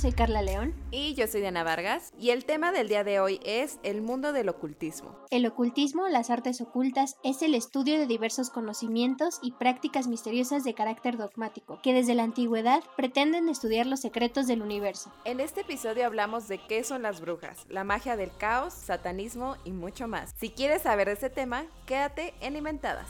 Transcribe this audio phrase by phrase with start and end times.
[0.00, 0.72] Soy Carla León.
[0.90, 2.14] Y yo soy Diana Vargas.
[2.18, 5.14] Y el tema del día de hoy es el mundo del ocultismo.
[5.30, 10.72] El ocultismo, las artes ocultas, es el estudio de diversos conocimientos y prácticas misteriosas de
[10.72, 15.12] carácter dogmático, que desde la antigüedad pretenden estudiar los secretos del universo.
[15.26, 19.72] En este episodio hablamos de qué son las brujas, la magia del caos, satanismo y
[19.72, 20.34] mucho más.
[20.40, 23.06] Si quieres saber de este tema, quédate en Inventadas.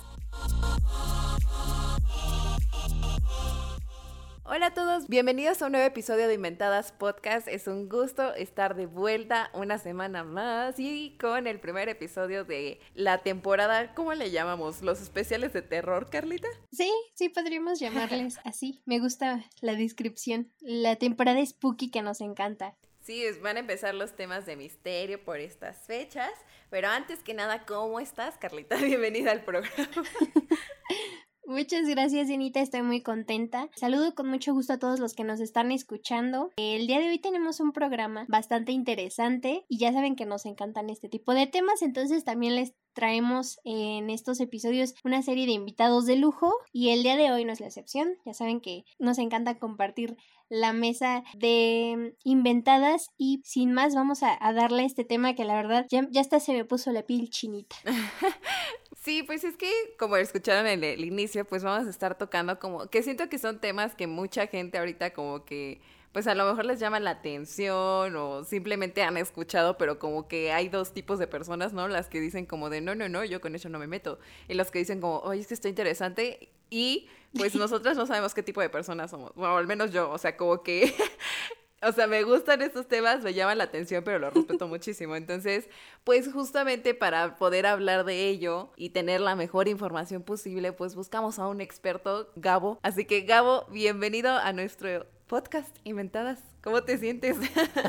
[4.53, 7.47] Hola a todos, bienvenidos a un nuevo episodio de Inventadas Podcast.
[7.47, 12.81] Es un gusto estar de vuelta una semana más y con el primer episodio de
[12.97, 14.83] la temporada, ¿cómo le llamamos?
[14.83, 16.49] ¿Los especiales de terror, Carlita?
[16.73, 18.83] Sí, sí, podríamos llamarles así.
[18.87, 20.51] Me gusta la descripción.
[20.59, 22.75] La temporada spooky que nos encanta.
[23.03, 26.33] Sí, van a empezar los temas de misterio por estas fechas,
[26.71, 28.75] pero antes que nada, ¿cómo estás, Carlita?
[28.83, 29.71] Bienvenida al programa.
[31.51, 32.61] Muchas gracias, Dianita.
[32.61, 33.69] Estoy muy contenta.
[33.75, 36.53] Saludo con mucho gusto a todos los que nos están escuchando.
[36.55, 40.91] El día de hoy tenemos un programa bastante interesante y ya saben que nos encantan
[40.91, 46.07] este tipo de temas, entonces también les traemos en estos episodios una serie de invitados
[46.07, 48.15] de lujo y el día de hoy no es la excepción.
[48.25, 50.17] Ya saben que nos encanta compartir
[50.49, 55.87] la mesa de inventadas y sin más vamos a, darle este tema que la verdad
[55.91, 57.75] ya, ya hasta se me puso la piel chinita.
[59.01, 62.87] Sí, pues es que como escucharon en el inicio, pues vamos a estar tocando como
[62.89, 65.81] que siento que son temas que mucha gente ahorita como que
[66.13, 70.53] pues a lo mejor les llama la atención o simplemente han escuchado, pero como que
[70.53, 71.89] hay dos tipos de personas, ¿no?
[71.89, 74.19] Las que dicen como de no, no, no, yo con eso no me meto.
[74.49, 76.51] Y los que dicen como, oye, es que está interesante.
[76.69, 79.33] Y pues nosotras no sabemos qué tipo de personas somos.
[79.35, 80.93] Bueno, al menos yo, o sea, como que
[81.83, 85.17] o sea, me gustan estos temas, me llaman la atención, pero lo respeto muchísimo.
[85.17, 85.69] Entonces,
[86.05, 91.39] pues justamente para poder hablar de ello y tener la mejor información posible, pues buscamos
[91.39, 92.79] a un experto, Gabo.
[92.83, 96.43] Así que, Gabo, bienvenido a nuestro podcast Inventadas.
[96.63, 97.37] ¿Cómo te sientes?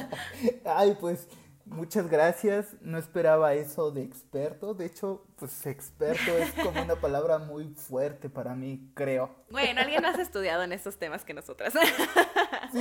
[0.65, 1.27] Ay, pues
[1.71, 2.75] Muchas gracias.
[2.81, 4.73] No esperaba eso de experto.
[4.73, 9.33] De hecho, pues experto es como una palabra muy fuerte para mí, creo.
[9.49, 11.73] Bueno, alguien más ha estudiado en estos temas que nosotras.
[12.71, 12.79] Sí,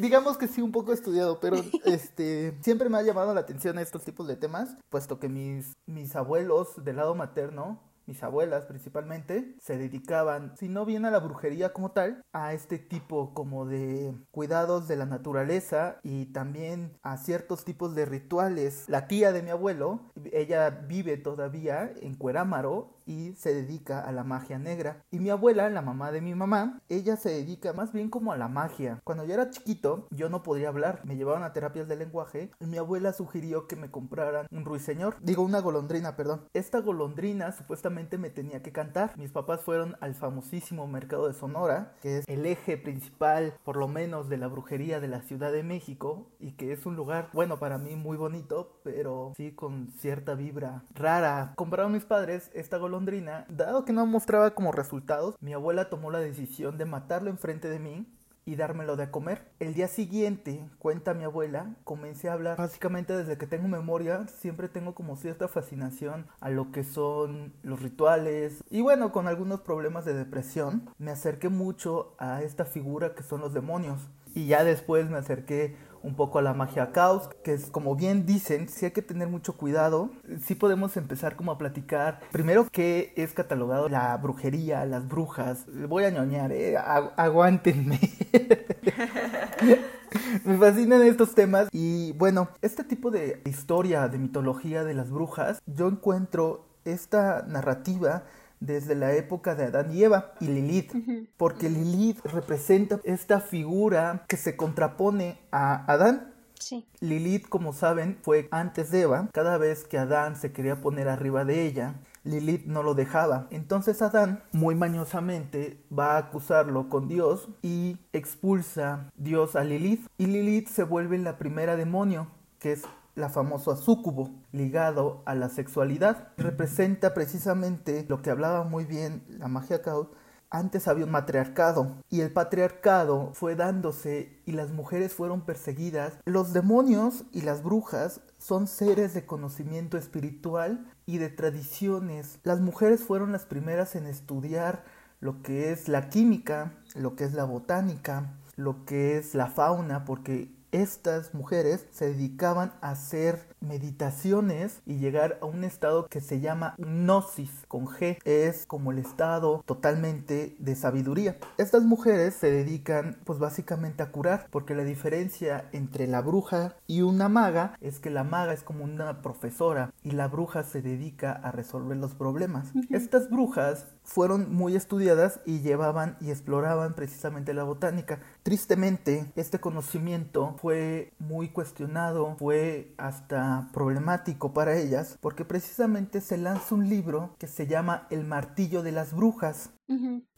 [0.00, 4.02] digamos que sí, un poco estudiado, pero este siempre me ha llamado la atención estos
[4.02, 7.80] tipos de temas, puesto que mis, mis abuelos del lado materno
[8.10, 12.78] mis abuelas principalmente, se dedicaban, si no bien a la brujería como tal, a este
[12.78, 18.84] tipo como de cuidados de la naturaleza y también a ciertos tipos de rituales.
[18.88, 24.24] La tía de mi abuelo, ella vive todavía en Cuerámaro y se dedica a la
[24.24, 25.02] magia negra.
[25.10, 28.36] Y mi abuela, la mamá de mi mamá, ella se dedica más bien como a
[28.36, 29.00] la magia.
[29.04, 32.66] Cuando yo era chiquito, yo no podía hablar, me llevaban a terapias de lenguaje y
[32.66, 36.44] mi abuela sugirió que me compraran un ruiseñor, digo una golondrina, perdón.
[36.54, 39.16] Esta golondrina supuestamente me tenía que cantar.
[39.16, 43.88] Mis papás fueron al famosísimo mercado de Sonora, que es el eje principal, por lo
[43.88, 47.58] menos, de la brujería de la Ciudad de México y que es un lugar, bueno,
[47.58, 51.52] para mí muy bonito, pero sí con cierta vibra rara.
[51.56, 52.99] Compraron mis padres esta golondrina
[53.48, 57.78] dado que no mostraba como resultados, mi abuela tomó la decisión de matarlo enfrente de
[57.78, 58.06] mí
[58.44, 59.50] y dármelo de comer.
[59.60, 62.56] El día siguiente, cuenta mi abuela, comencé a hablar.
[62.56, 67.82] Básicamente desde que tengo memoria, siempre tengo como cierta fascinación a lo que son los
[67.82, 68.64] rituales.
[68.70, 73.40] Y bueno, con algunos problemas de depresión, me acerqué mucho a esta figura que son
[73.40, 74.10] los demonios.
[74.34, 78.26] Y ya después me acerqué un poco a la magia caos, que es como bien
[78.26, 80.10] dicen, sí hay que tener mucho cuidado.
[80.44, 82.20] Sí podemos empezar como a platicar.
[82.32, 85.66] Primero, ¿qué es catalogado la brujería, las brujas?
[85.88, 86.76] Voy a ñoñar, ¿eh?
[86.76, 88.00] aguántenme.
[90.44, 95.62] Me fascinan estos temas y bueno, este tipo de historia, de mitología de las brujas,
[95.66, 98.24] yo encuentro esta narrativa
[98.60, 100.92] desde la época de Adán y Eva y Lilith,
[101.36, 106.34] porque Lilith representa esta figura que se contrapone a Adán.
[106.58, 106.86] Sí.
[107.00, 109.28] Lilith, como saben, fue antes de Eva.
[109.32, 113.46] Cada vez que Adán se quería poner arriba de ella, Lilith no lo dejaba.
[113.50, 120.06] Entonces Adán, muy mañosamente, va a acusarlo con Dios y expulsa Dios a Lilith.
[120.18, 122.82] Y Lilith se vuelve la primera demonio, que es
[123.14, 126.28] la famosa súcubo, ligado a la sexualidad.
[126.36, 130.08] Representa precisamente lo que hablaba muy bien la magia caos.
[130.52, 136.14] Antes había un matriarcado y el patriarcado fue dándose y las mujeres fueron perseguidas.
[136.24, 142.40] Los demonios y las brujas son seres de conocimiento espiritual y de tradiciones.
[142.42, 144.82] Las mujeres fueron las primeras en estudiar
[145.20, 150.04] lo que es la química, lo que es la botánica, lo que es la fauna,
[150.04, 156.40] porque estas mujeres se dedicaban a hacer meditaciones y llegar a un estado que se
[156.40, 158.18] llama gnosis con G.
[158.24, 161.36] Es como el estado totalmente de sabiduría.
[161.58, 167.02] Estas mujeres se dedican pues básicamente a curar porque la diferencia entre la bruja y
[167.02, 171.32] una maga es que la maga es como una profesora y la bruja se dedica
[171.32, 172.72] a resolver los problemas.
[172.90, 178.20] Estas brujas fueron muy estudiadas y llevaban y exploraban precisamente la botánica.
[178.42, 186.74] Tristemente, este conocimiento fue muy cuestionado, fue hasta problemático para ellas, porque precisamente se lanza
[186.74, 189.70] un libro que se llama El martillo de las brujas.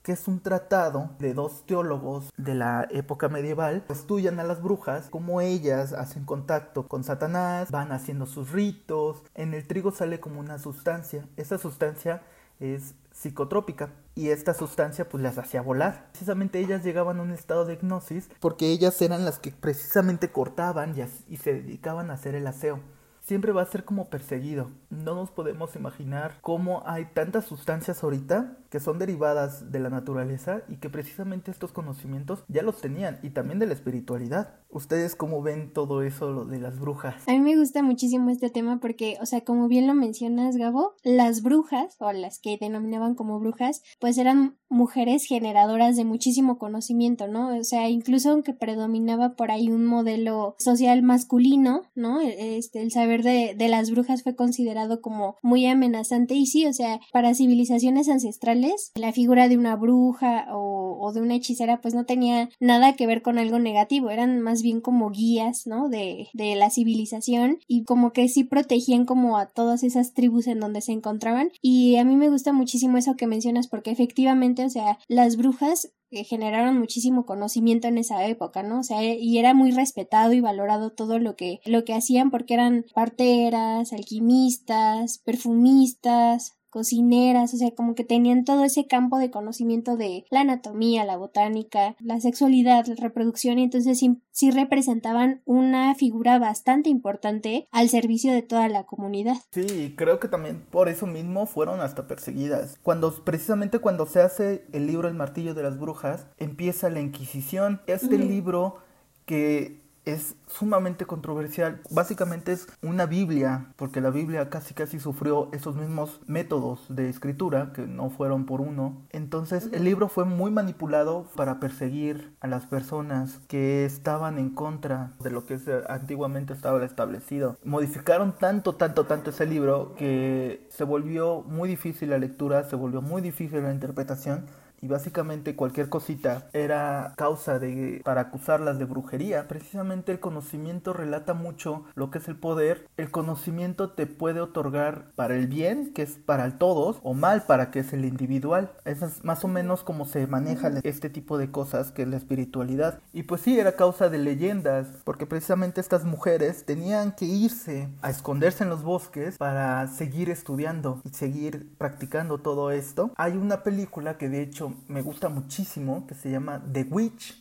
[0.02, 5.08] que es un tratado de dos teólogos de la época medieval, estudian a las brujas,
[5.10, 10.40] cómo ellas hacen contacto con Satanás, van haciendo sus ritos, en el trigo sale como
[10.40, 12.22] una sustancia, esa sustancia
[12.60, 16.08] es psicotrópica y esta sustancia pues las hacía volar.
[16.12, 20.94] Precisamente ellas llegaban a un estado de hipnosis porque ellas eran las que precisamente cortaban
[20.98, 22.80] y, y se dedicaban a hacer el aseo
[23.22, 24.70] siempre va a ser como perseguido.
[24.90, 30.62] No nos podemos imaginar cómo hay tantas sustancias ahorita que son derivadas de la naturaleza
[30.66, 34.54] y que precisamente estos conocimientos ya los tenían y también de la espiritualidad.
[34.70, 37.28] ¿Ustedes cómo ven todo eso de las brujas?
[37.28, 40.94] A mí me gusta muchísimo este tema porque, o sea, como bien lo mencionas, Gabo,
[41.04, 47.28] las brujas o las que denominaban como brujas, pues eran mujeres generadoras de muchísimo conocimiento,
[47.28, 47.54] ¿no?
[47.54, 52.22] O sea, incluso aunque predominaba por ahí un modelo social masculino, ¿no?
[52.22, 57.00] Este, el saber de las brujas fue considerado como muy amenazante y sí, o sea,
[57.12, 58.61] para civilizaciones ancestrales,
[58.94, 63.22] la figura de una bruja o, de una hechicera pues no tenía nada que ver
[63.22, 65.88] con algo negativo, eran más bien como guías, ¿no?
[65.88, 70.60] De, de la civilización y como que sí protegían como a todas esas tribus en
[70.60, 74.70] donde se encontraban y a mí me gusta muchísimo eso que mencionas porque efectivamente, o
[74.70, 78.80] sea, las brujas que generaron muchísimo conocimiento en esa época, ¿no?
[78.80, 82.52] O sea, y era muy respetado y valorado todo lo que, lo que hacían porque
[82.52, 89.98] eran parteras, alquimistas, perfumistas, cocineras, o sea, como que tenían todo ese campo de conocimiento
[89.98, 96.38] de la anatomía, la botánica, la sexualidad, la reproducción, y entonces sí, representaban una figura
[96.38, 99.36] bastante importante al servicio de toda la comunidad.
[99.52, 102.78] Sí, creo que también por eso mismo fueron hasta perseguidas.
[102.82, 107.82] Cuando, precisamente cuando se hace el libro El martillo de las brujas, empieza la Inquisición.
[107.86, 108.78] Este libro
[109.26, 111.80] que es sumamente controversial.
[111.90, 117.72] Básicamente es una Biblia, porque la Biblia casi casi sufrió esos mismos métodos de escritura,
[117.72, 119.02] que no fueron por uno.
[119.10, 125.12] Entonces el libro fue muy manipulado para perseguir a las personas que estaban en contra
[125.20, 125.58] de lo que
[125.88, 127.56] antiguamente estaba establecido.
[127.64, 133.02] Modificaron tanto, tanto, tanto ese libro que se volvió muy difícil la lectura, se volvió
[133.02, 134.46] muy difícil la interpretación
[134.82, 139.46] y básicamente cualquier cosita era causa de para acusarlas de brujería.
[139.46, 142.88] Precisamente el conocimiento relata mucho lo que es el poder.
[142.96, 147.70] El conocimiento te puede otorgar para el bien, que es para todos, o mal para
[147.70, 148.72] que es el individual.
[148.84, 152.16] Eso es más o menos como se maneja este tipo de cosas que es la
[152.16, 152.98] espiritualidad.
[153.12, 158.10] Y pues sí, era causa de leyendas, porque precisamente estas mujeres tenían que irse a
[158.10, 163.12] esconderse en los bosques para seguir estudiando y seguir practicando todo esto.
[163.16, 167.40] Hay una película que de hecho me gusta muchísimo, que se llama The Witch.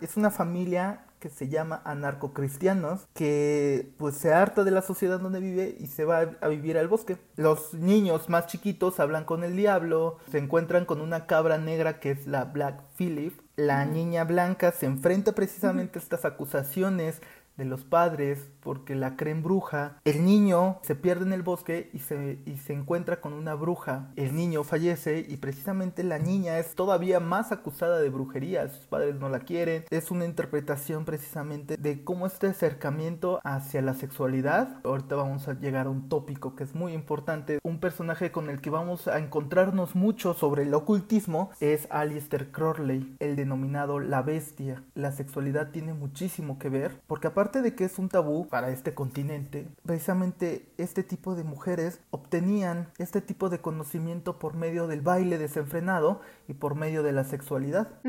[0.00, 5.40] Es una familia que se llama anarcocristianos, que pues se harta de la sociedad donde
[5.40, 7.18] vive y se va a vivir al bosque.
[7.36, 12.12] Los niños más chiquitos hablan con el diablo, se encuentran con una cabra negra que
[12.12, 13.34] es la Black Phillip.
[13.56, 17.20] La niña blanca se enfrenta precisamente a estas acusaciones
[17.58, 20.00] de los padres porque la creen bruja.
[20.04, 24.10] El niño se pierde en el bosque y se, y se encuentra con una bruja.
[24.16, 28.68] El niño fallece y precisamente la niña es todavía más acusada de brujería.
[28.68, 29.84] Sus padres no la quieren.
[29.90, 34.80] Es una interpretación precisamente de cómo este acercamiento hacia la sexualidad.
[34.84, 37.58] Ahorita vamos a llegar a un tópico que es muy importante.
[37.64, 43.16] Un personaje con el que vamos a encontrarnos mucho sobre el ocultismo es Alistair Crowley,
[43.18, 44.84] el denominado la bestia.
[44.94, 48.94] La sexualidad tiene muchísimo que ver porque aparte de que es un tabú para este
[48.94, 55.38] continente, precisamente este tipo de mujeres obtenían este tipo de conocimiento por medio del baile
[55.38, 58.00] desenfrenado y por medio de la sexualidad.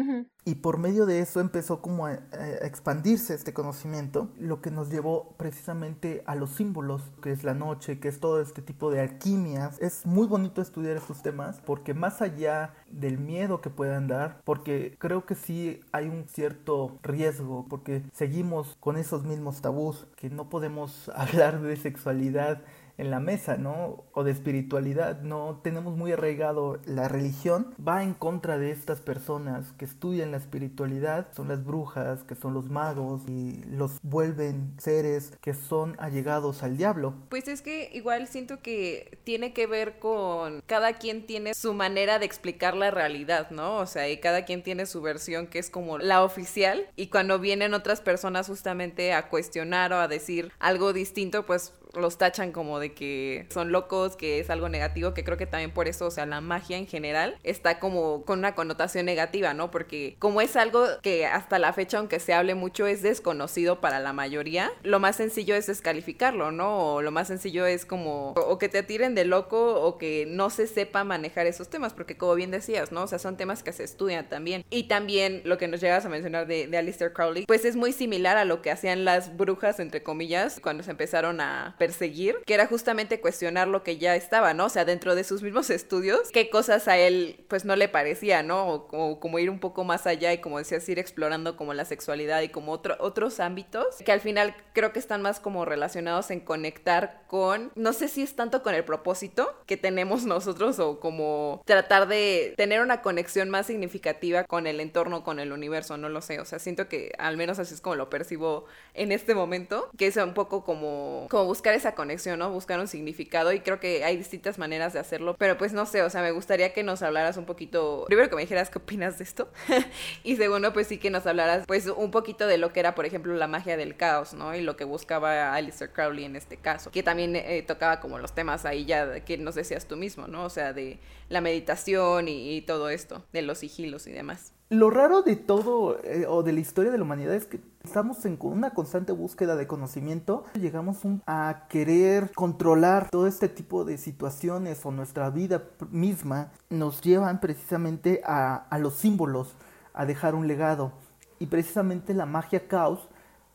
[0.46, 2.14] Y por medio de eso empezó como a,
[2.62, 8.00] expandirse este conocimiento, lo que nos llevó precisamente a los símbolos, que es la noche,
[8.00, 9.78] que es todo este tipo de alquimias.
[9.82, 14.96] Es muy bonito estudiar estos temas porque más allá del miedo que puedan dar, porque
[14.98, 20.50] creo que sí hay un cierto riesgo, porque seguimos con esos mismos tabús, que no
[20.50, 22.64] podemos hablar de sexualidad
[23.00, 24.06] en la mesa, ¿no?
[24.14, 29.72] O de espiritualidad, no tenemos muy arraigado la religión, va en contra de estas personas
[29.78, 35.32] que estudian la espiritualidad, son las brujas, que son los magos y los vuelven seres
[35.42, 37.14] que son allegados al diablo.
[37.30, 42.20] Pues es que igual siento que tiene que ver con cada quien tiene su manera
[42.20, 43.78] de explicar la realidad, ¿no?
[43.78, 47.40] O sea, y cada quien tiene su versión que es como la oficial y cuando
[47.40, 52.80] vienen otras personas justamente a cuestionar o a decir algo distinto, pues los tachan como
[52.80, 56.12] de que son locos, que es algo negativo, que creo que también por eso, o
[56.12, 59.72] sea, la magia en general está como con una connotación negativa, ¿no?
[59.72, 64.00] Porque como es algo que hasta la fecha, aunque se hable mucho, es desconocido para
[64.00, 66.96] la mayoría, lo más sencillo es descalificarlo, ¿no?
[66.96, 70.50] O lo más sencillo es como, o que te tiren de loco o que no
[70.50, 73.04] se sepa manejar esos temas, porque como bien decías, ¿no?
[73.04, 74.64] O sea, son temas que se estudian también.
[74.70, 77.94] Y también lo que nos llegas a mencionar de, de Alistair Crowley, pues es muy
[77.94, 82.54] similar a lo que hacían las brujas, entre comillas, cuando se empezaron a perseguir, que
[82.54, 84.66] era justamente cuestionar lo que ya estaba, ¿no?
[84.66, 88.44] O sea, dentro de sus mismos estudios, qué cosas a él pues no le parecía,
[88.44, 88.68] ¿no?
[88.68, 92.42] O, como ir un poco más allá y como decías, ir explorando como la sexualidad
[92.42, 96.42] y como otro, otros ámbitos, que al final creo que están más como relacionados en
[96.42, 101.64] conectar con, no sé si es tanto con el propósito que tenemos nosotros o como
[101.66, 106.22] tratar de tener una conexión más significativa con el entorno, con el universo, no lo
[106.22, 109.90] sé, o sea, siento que al menos así es como lo percibo en este momento,
[109.98, 112.52] que es un poco como, como buscar esa conexión, ¿no?
[112.52, 116.02] Buscar un significado y creo que hay distintas maneras de hacerlo, pero pues no sé,
[116.02, 119.18] o sea, me gustaría que nos hablaras un poquito, primero que me dijeras qué opinas
[119.18, 119.50] de esto
[120.24, 123.06] y segundo pues sí que nos hablaras pues un poquito de lo que era, por
[123.06, 124.56] ejemplo, la magia del caos, ¿no?
[124.56, 128.34] Y lo que buscaba Alistair Crowley en este caso, que también eh, tocaba como los
[128.34, 130.46] temas ahí ya que nos decías tú mismo, ¿no?
[130.46, 131.00] O sea, de
[131.30, 134.54] la meditación y todo esto, de los sigilos y demás.
[134.70, 138.26] Lo raro de todo eh, o de la historia de la humanidad es que estamos
[138.26, 140.44] en una constante búsqueda de conocimiento.
[140.54, 147.40] Llegamos a querer controlar todo este tipo de situaciones o nuestra vida misma nos llevan
[147.40, 149.56] precisamente a, a los símbolos,
[149.94, 150.92] a dejar un legado.
[151.40, 153.08] Y precisamente la magia caos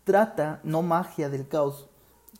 [0.04, 1.88] trata, no magia del caos,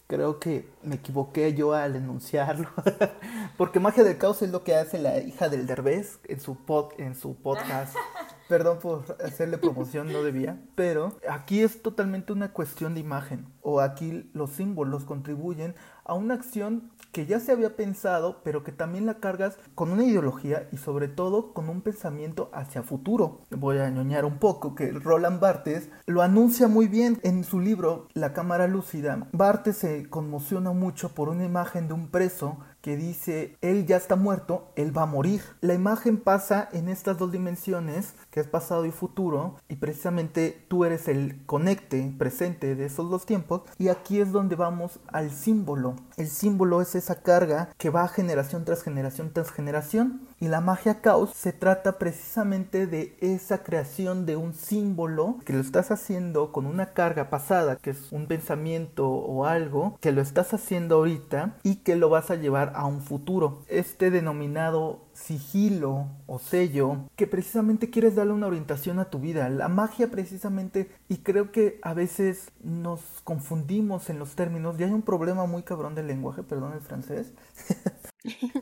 [0.06, 2.68] creo que me equivoqué yo al enunciarlo.
[3.56, 6.92] Porque Magia del Caos es lo que hace la hija del Derbez en su, pod,
[6.98, 7.96] en su podcast.
[8.48, 10.60] Perdón por hacerle promoción, no debía.
[10.74, 13.46] Pero aquí es totalmente una cuestión de imagen.
[13.62, 15.74] O aquí los símbolos contribuyen
[16.04, 20.04] a una acción que ya se había pensado, pero que también la cargas con una
[20.04, 23.40] ideología y sobre todo con un pensamiento hacia futuro.
[23.50, 28.08] Voy a ñoñar un poco que Roland Barthes lo anuncia muy bien en su libro
[28.14, 29.28] La Cámara Lúcida.
[29.32, 34.14] Barthes se conmociona mucho por una imagen de un preso que dice, él ya está
[34.14, 35.40] muerto, él va a morir.
[35.62, 40.84] La imagen pasa en estas dos dimensiones, que es pasado y futuro, y precisamente tú
[40.84, 45.96] eres el conecte presente de esos dos tiempos, y aquí es donde vamos al símbolo.
[46.18, 51.00] El símbolo es esa carga que va generación tras generación tras generación, y la magia
[51.00, 56.66] caos se trata precisamente de esa creación de un símbolo que lo estás haciendo con
[56.66, 61.76] una carga pasada, que es un pensamiento o algo, que lo estás haciendo ahorita y
[61.76, 63.62] que lo vas a llevar a un futuro.
[63.68, 69.48] Este denominado sigilo o sello que precisamente quieres darle una orientación a tu vida.
[69.48, 74.92] La magia precisamente, y creo que a veces nos confundimos en los términos, y hay
[74.92, 77.32] un problema muy cabrón del lenguaje, perdón el francés.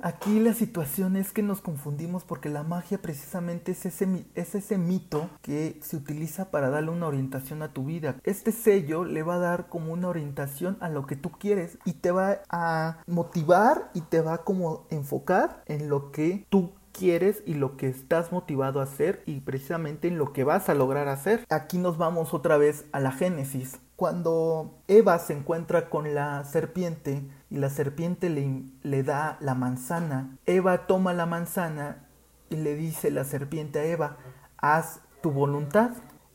[0.02, 4.76] Aquí la situación es que nos confundimos porque la magia precisamente es ese, es ese
[4.76, 8.16] mito que se utiliza para darle una orientación a tu vida.
[8.24, 11.92] Este sello le va a dar como una orientación a lo que tú quieres y
[11.92, 17.42] te va a motivar y te va a como enfocar en lo que tú quieres
[17.46, 21.08] y lo que estás motivado a hacer y precisamente en lo que vas a lograr
[21.08, 21.46] hacer.
[21.48, 23.80] Aquí nos vamos otra vez a la Génesis.
[23.96, 30.36] Cuando Eva se encuentra con la serpiente y la serpiente le, le da la manzana,
[30.44, 32.06] Eva toma la manzana
[32.50, 34.18] y le dice la serpiente a Eva,
[34.58, 35.92] haz tu voluntad.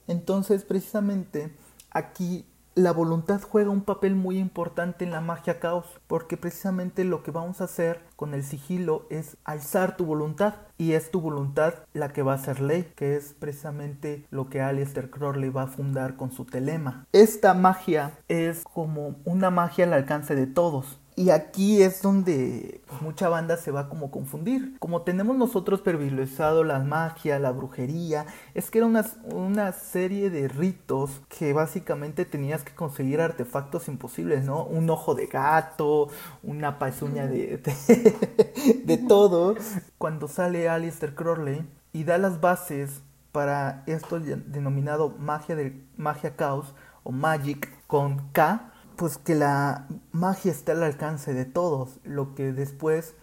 [0.07, 1.53] Entonces precisamente
[1.91, 2.43] aquí
[2.77, 7.31] la voluntad juega un papel muy importante en la magia caos, porque precisamente lo que
[7.31, 12.13] vamos a hacer con el sigilo es alzar tu voluntad, y es tu voluntad la
[12.13, 16.17] que va a ser ley, que es precisamente lo que Alistair Crowley va a fundar
[16.17, 17.07] con su telema.
[17.13, 20.99] Esta magia es como una magia al alcance de todos.
[21.17, 24.77] Y aquí es donde mucha banda se va como confundir.
[24.77, 30.47] Como tenemos nosotros privilegiado la magia, la brujería, es que era una, una, serie de
[30.47, 34.63] ritos que básicamente tenías que conseguir artefactos imposibles, ¿no?
[34.63, 36.09] Un ojo de gato,
[36.43, 39.55] una pezuña de, de, de todo.
[39.97, 46.75] Cuando sale Alistair Crowley y da las bases para esto denominado magia, de, magia caos
[47.03, 52.51] o magic con K, pues que la magia está al alcance de todos, lo que
[52.51, 53.15] después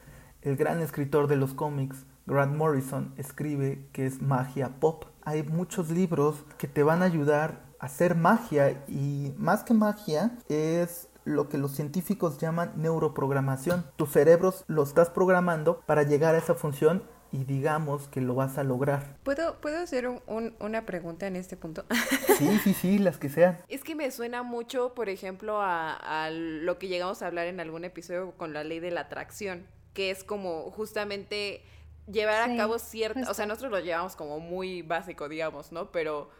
[0.42, 5.04] el gran escritor de los cómics, Grant Morrison, escribe que es magia pop.
[5.24, 10.38] Hay muchos libros que te van a ayudar a hacer magia y más que magia
[10.48, 13.84] es lo que los científicos llaman neuroprogramación.
[13.96, 17.02] Tu cerebro lo estás programando para llegar a esa función
[17.34, 19.16] y digamos que lo vas a lograr.
[19.24, 21.84] ¿Puedo, ¿puedo hacer una pregunta en este punto?
[22.38, 23.58] Sí, sí, sí, las que sean.
[23.68, 27.84] Es que me suena mucho, por ejemplo, a, lo que llegamos a hablar en algún
[27.84, 31.62] episodio con la ley de la atracción, que es como justamente
[32.06, 35.90] llevar a cabo cierta, o sea, nosotros lo llevamos como muy básico, digamos, ¿no?
[35.90, 36.30] Pero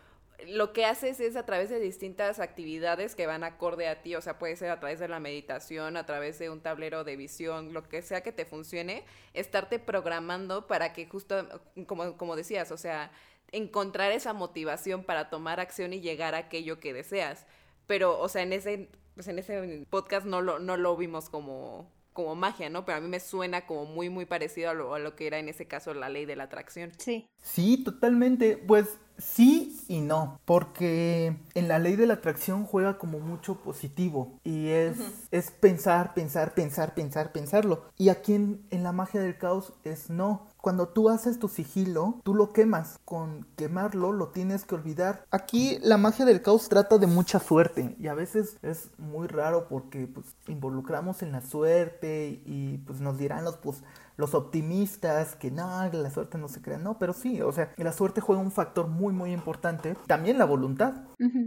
[0.47, 4.21] lo que haces es a través de distintas actividades que van acorde a ti, o
[4.21, 7.73] sea, puede ser a través de la meditación, a través de un tablero de visión,
[7.73, 11.49] lo que sea que te funcione, estarte programando para que justo,
[11.87, 13.11] como, como decías, o sea,
[13.53, 17.47] encontrar esa motivación para tomar acción y llegar a aquello que deseas.
[17.87, 21.91] Pero, o sea, en ese, pues en ese podcast no lo, no lo vimos como,
[22.15, 22.87] como magia, ¿no?
[22.87, 25.39] Pero a mí me suena como muy, muy parecido a lo, a lo que era
[25.39, 26.93] en ese caso la ley de la atracción.
[26.97, 27.29] Sí.
[27.43, 28.57] Sí, totalmente.
[28.57, 34.41] Pues Sí y no, porque en la ley de la atracción juega como mucho positivo
[34.43, 34.97] y es,
[35.31, 37.85] es pensar, pensar, pensar, pensar, pensarlo.
[37.97, 40.49] Y aquí en, en la magia del caos es no.
[40.65, 42.99] Cuando tú haces tu sigilo, tú lo quemas.
[43.05, 45.27] Con quemarlo lo tienes que olvidar.
[45.31, 49.69] Aquí la magia del caos trata de mucha suerte y a veces es muy raro
[49.69, 53.83] porque pues involucramos en la suerte y pues nos dirán los pues
[54.17, 57.93] los optimistas que no, la suerte no se crea, no, pero sí, o sea, la
[57.93, 60.95] suerte juega un factor muy, muy importante, también la voluntad.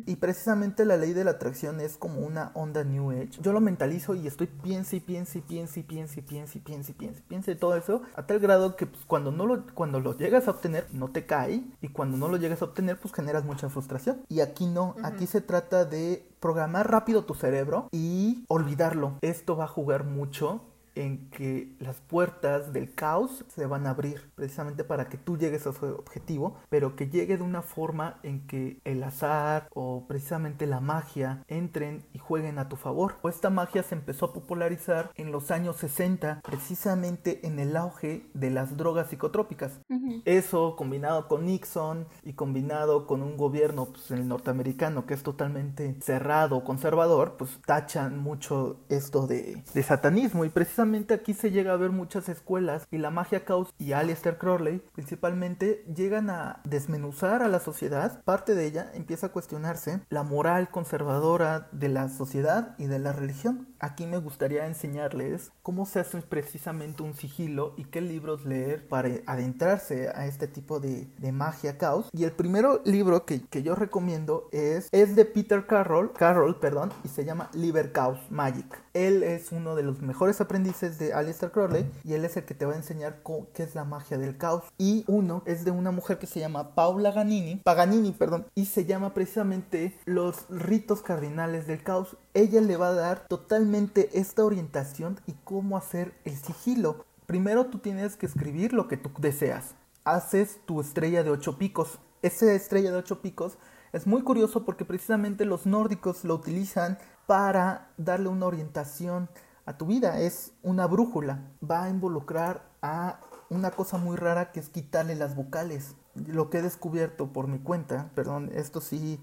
[0.06, 3.40] Y precisamente la ley de la atracción es como una onda New Age.
[3.42, 6.62] Yo lo mentalizo y estoy piense y piense y piense y piense y piense y
[6.62, 10.00] piense y piense, piense todo eso, a tal grado que pues, cuando, no lo, cuando
[10.00, 13.14] lo llegas a obtener no te cae y cuando no lo llegas a obtener pues
[13.14, 14.22] generas mucha frustración.
[14.30, 19.18] Y aquí no, aquí se trata de programar rápido tu cerebro y olvidarlo.
[19.22, 20.62] Esto va a jugar mucho
[20.98, 25.68] en que las puertas del caos se van a abrir precisamente para que tú llegues
[25.68, 30.66] a su objetivo, pero que llegue de una forma en que el azar o precisamente
[30.66, 33.16] la magia entren y jueguen a tu favor.
[33.30, 38.50] esta magia se empezó a popularizar en los años 60, precisamente en el auge de
[38.50, 39.80] las drogas psicotrópicas.
[40.26, 45.96] Eso combinado con Nixon y combinado con un gobierno pues, el norteamericano que es totalmente
[46.02, 51.78] cerrado, conservador, pues tachan mucho esto de, de satanismo y precisamente aquí se llega a
[51.78, 57.50] ver muchas escuelas y la magia caos y Aleister Crowley principalmente llegan a desmenuzar a
[57.50, 58.24] la sociedad.
[58.24, 63.12] Parte de ella empieza a cuestionarse la moral conservadora de la sociedad y de la
[63.12, 63.68] religión.
[63.80, 69.10] Aquí me gustaría enseñarles cómo se hace precisamente un sigilo y qué libros leer para
[69.26, 72.10] adentrarse a este tipo de, magia caos.
[72.14, 76.92] Y el primero libro que, que, yo recomiendo es, es de Peter Carroll, Carroll perdón,
[77.04, 78.82] y se llama Liber Chaos Magic.
[78.94, 82.46] Él es uno de los mejores aprendices es de Alistair Crowley y él es el
[82.46, 83.22] que te va a enseñar
[83.54, 84.64] qué es la magia del caos.
[84.78, 88.86] Y uno es de una mujer que se llama Paula Ganini, Paganini, perdón, y se
[88.86, 92.18] llama precisamente Los ritos cardinales del caos.
[92.38, 97.04] Ella le va a dar totalmente esta orientación y cómo hacer el sigilo.
[97.26, 99.74] Primero tú tienes que escribir lo que tú deseas.
[100.04, 101.98] Haces tu estrella de ocho picos.
[102.22, 103.58] Esa estrella de ocho picos
[103.92, 109.30] es muy curioso porque precisamente los nórdicos lo utilizan para darle una orientación
[109.66, 111.40] a tu vida, es una brújula.
[111.68, 113.20] Va a involucrar a
[113.50, 115.96] una cosa muy rara que es quitarle las vocales.
[116.14, 119.20] Lo que he descubierto por mi cuenta, perdón, esto sí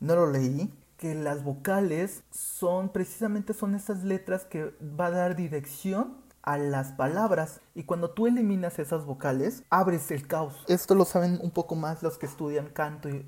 [0.00, 5.36] no lo leí, que las vocales son precisamente son estas letras que va a dar
[5.36, 10.64] dirección a las palabras y cuando tú eliminas esas vocales abres el caos.
[10.66, 13.26] Esto lo saben un poco más los que estudian canto y,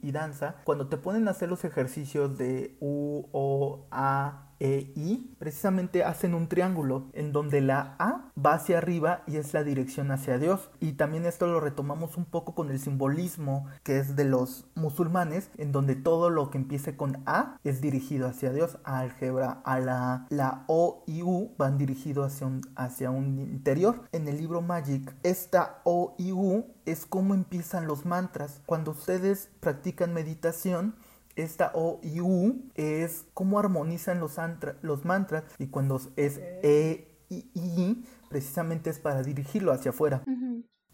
[0.00, 0.56] y danza.
[0.64, 6.34] Cuando te ponen a hacer los ejercicios de U, O, A, e I precisamente hacen
[6.34, 10.70] un triángulo en donde la A va hacia arriba y es la dirección hacia Dios.
[10.80, 15.50] Y también esto lo retomamos un poco con el simbolismo que es de los musulmanes,
[15.58, 19.80] en donde todo lo que empiece con A es dirigido hacia Dios, a álgebra, a
[19.80, 24.08] la, la O y U van dirigidos hacia un, hacia un interior.
[24.12, 28.62] En el libro Magic, esta O y U es como empiezan los mantras.
[28.64, 30.94] Cuando ustedes practican meditación,
[31.36, 34.36] esta O y U es cómo armonizan los,
[34.82, 40.22] los mantras y cuando es E y I precisamente es para dirigirlo hacia afuera.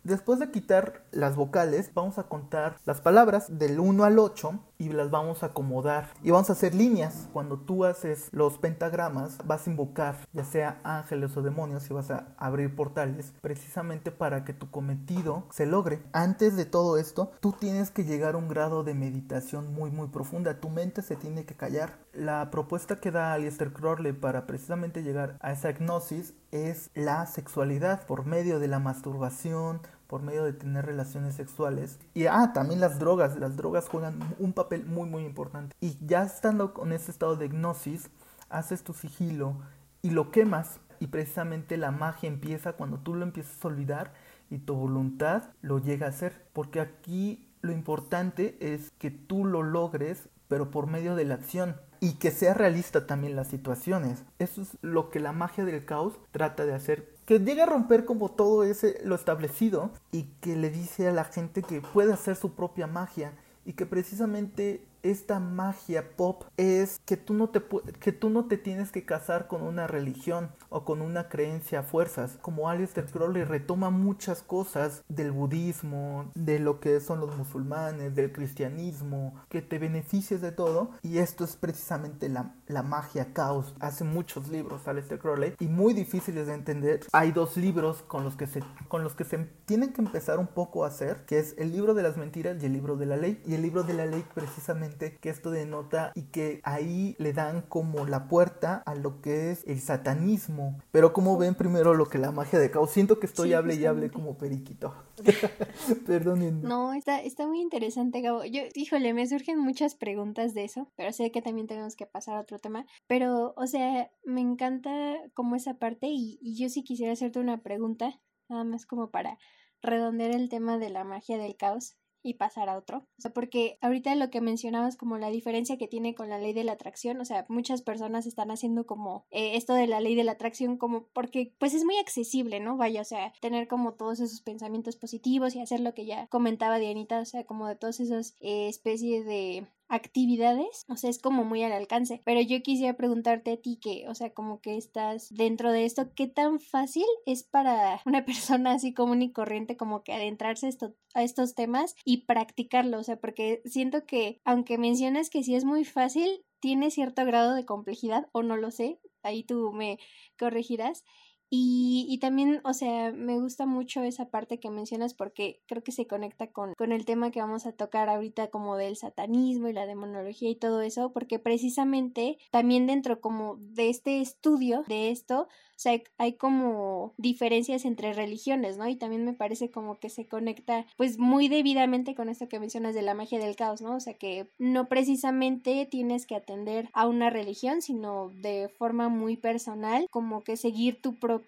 [0.02, 4.88] Después de quitar las vocales, vamos a contar las palabras del 1 al 8 y
[4.88, 6.08] las vamos a acomodar.
[6.22, 7.28] Y vamos a hacer líneas.
[7.34, 12.10] Cuando tú haces los pentagramas, vas a invocar ya sea ángeles o demonios y vas
[12.10, 16.02] a abrir portales precisamente para que tu cometido se logre.
[16.12, 20.08] Antes de todo esto, tú tienes que llegar a un grado de meditación muy muy
[20.08, 20.60] profunda.
[20.60, 21.98] Tu mente se tiene que callar.
[22.12, 28.04] La propuesta que da Aleister Crowley para precisamente llegar a esa hipnosis es la sexualidad
[28.04, 32.00] por medio de la masturbación, por medio de tener relaciones sexuales.
[32.14, 35.76] Y ah, también las drogas, las drogas juegan un papel muy muy importante.
[35.80, 38.10] Y ya estando con ese estado de hipnosis,
[38.48, 39.54] haces tu sigilo
[40.02, 44.14] y lo quemas y precisamente la magia empieza cuando tú lo empiezas a olvidar
[44.50, 49.62] y tu voluntad lo llega a hacer, porque aquí lo importante es que tú lo
[49.62, 54.22] logres, pero por medio de la acción y que sea realista también las situaciones.
[54.38, 57.14] Eso es lo que la magia del caos trata de hacer.
[57.26, 61.24] Que llega a romper como todo ese lo establecido y que le dice a la
[61.24, 63.32] gente que puede hacer su propia magia
[63.64, 67.62] y que precisamente esta magia pop es que tú no te
[68.00, 71.82] que tú no te tienes que casar con una religión o con una creencia a
[71.82, 72.38] fuerzas.
[72.40, 78.32] Como Alistair Crowley retoma muchas cosas del budismo de lo que son los musulmanes del
[78.32, 80.90] cristianismo que te beneficies de todo.
[81.02, 83.74] Y esto es precisamente la, la magia caos.
[83.80, 87.00] Hace muchos libros Alistair Crowley y muy difíciles de entender.
[87.12, 90.46] Hay dos libros con los que se con los que se tienen que empezar un
[90.46, 93.16] poco a hacer que es el libro de las mentiras y el libro de la
[93.16, 93.42] ley.
[93.46, 97.62] Y el libro de la ley precisamente que esto denota y que ahí le dan
[97.62, 100.78] como la puerta a lo que es el satanismo.
[100.90, 103.86] Pero como ven primero lo que la magia de caos, siento que estoy hable y
[103.86, 104.94] hable como periquito.
[106.06, 106.62] Perdón.
[106.62, 108.44] No, está, está muy interesante, Gabo.
[108.44, 112.36] Yo, híjole, me surgen muchas preguntas de eso, pero sé que también tenemos que pasar
[112.36, 112.86] a otro tema.
[113.06, 114.90] Pero, o sea, me encanta
[115.34, 119.38] como esa parte y, y yo sí quisiera hacerte una pregunta, nada más como para
[119.82, 122.98] redondear el tema de la magia del caos y pasar a otro.
[123.18, 126.52] O sea, porque ahorita lo que mencionabas como la diferencia que tiene con la ley
[126.52, 130.14] de la atracción, o sea, muchas personas están haciendo como eh, esto de la ley
[130.14, 132.76] de la atracción como porque pues es muy accesible, ¿no?
[132.76, 136.78] Vaya, o sea, tener como todos esos pensamientos positivos y hacer lo que ya comentaba
[136.78, 141.44] Dianita, o sea, como de todas esas eh, especies de actividades, o sea, es como
[141.44, 142.20] muy al alcance.
[142.24, 146.14] Pero yo quisiera preguntarte a ti que, o sea, como que estás dentro de esto,
[146.14, 150.94] ¿qué tan fácil es para una persona así común y corriente como que adentrarse esto,
[151.14, 152.98] a estos temas y practicarlo?
[152.98, 157.54] O sea, porque siento que, aunque mencionas que sí es muy fácil, tiene cierto grado
[157.54, 159.98] de complejidad, o no lo sé, ahí tú me
[160.38, 161.04] corregirás.
[161.52, 165.90] Y, y, también, o sea, me gusta mucho esa parte que mencionas porque creo que
[165.90, 169.72] se conecta con, con el tema que vamos a tocar ahorita como del satanismo y
[169.72, 175.48] la demonología y todo eso, porque precisamente también dentro como de este estudio de esto,
[175.80, 178.86] o sea, hay como diferencias entre religiones, ¿no?
[178.86, 182.94] Y también me parece como que se conecta pues muy debidamente con esto que mencionas
[182.94, 183.96] de la magia del caos, ¿no?
[183.96, 189.38] O sea, que no precisamente tienes que atender a una religión, sino de forma muy
[189.38, 191.39] personal, como que seguir tu propio,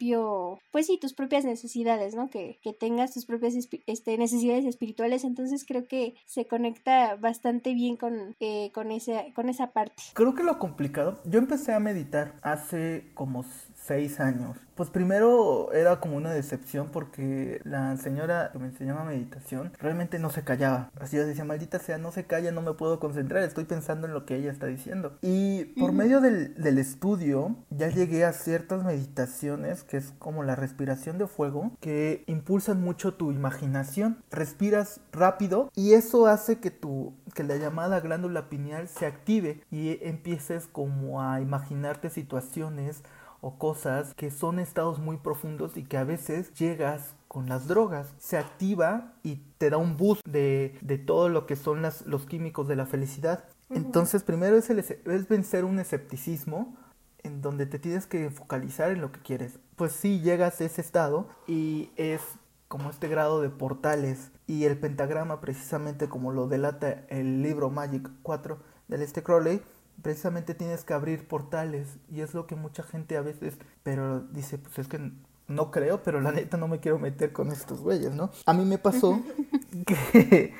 [0.70, 2.30] pues sí, tus propias necesidades, ¿no?
[2.30, 3.54] Que, que tengas tus propias
[3.86, 9.48] este, necesidades espirituales, entonces creo que se conecta bastante bien con, eh, con, ese, con
[9.48, 10.02] esa parte.
[10.14, 13.44] Creo que lo complicado, yo empecé a meditar hace como
[13.82, 14.56] seis años.
[14.74, 20.30] Pues primero era como una decepción porque la señora que me enseñaba meditación realmente no
[20.30, 20.90] se callaba.
[20.98, 24.14] Así yo decía, maldita sea, no se calla, no me puedo concentrar, estoy pensando en
[24.14, 25.18] lo que ella está diciendo.
[25.20, 30.56] Y por medio del, del estudio ya llegué a ciertas meditaciones que es como la
[30.56, 34.22] respiración de fuego que impulsan mucho tu imaginación.
[34.30, 39.98] Respiras rápido y eso hace que tu que la llamada glándula pineal se active y
[40.02, 43.02] empieces como a imaginarte situaciones
[43.42, 48.14] o cosas que son estados muy profundos y que a veces llegas con las drogas.
[48.18, 52.24] Se activa y te da un boost de, de todo lo que son las, los
[52.24, 53.44] químicos de la felicidad.
[53.68, 56.76] Entonces, primero es, el, es vencer un escepticismo
[57.24, 59.58] en donde te tienes que focalizar en lo que quieres.
[59.76, 62.20] Pues sí, llegas a ese estado y es
[62.68, 68.08] como este grado de portales y el pentagrama precisamente como lo delata el libro Magic
[68.22, 69.62] 4 del este Crowley
[70.00, 74.58] precisamente tienes que abrir portales y es lo que mucha gente a veces, pero dice,
[74.58, 75.12] pues es que
[75.48, 78.30] no creo, pero la neta no me quiero meter con estos güeyes, ¿no?
[78.46, 79.20] A mí me pasó
[79.86, 80.54] que,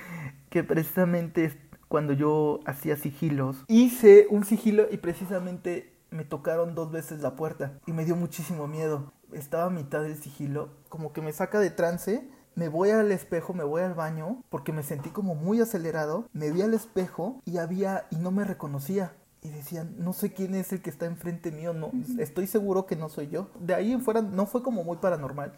[0.51, 7.21] que precisamente cuando yo hacía sigilos, hice un sigilo y precisamente me tocaron dos veces
[7.21, 9.13] la puerta y me dio muchísimo miedo.
[9.33, 13.55] Estaba a mitad del sigilo, como que me saca de trance me voy al espejo,
[13.55, 17.57] me voy al baño, porque me sentí como muy acelerado, me vi al espejo y
[17.57, 21.51] había, y no me reconocía y decían, no sé quién es el que está enfrente
[21.51, 23.51] mío, no, estoy seguro que no soy yo.
[23.59, 25.53] De ahí en fuera no fue como muy paranormal,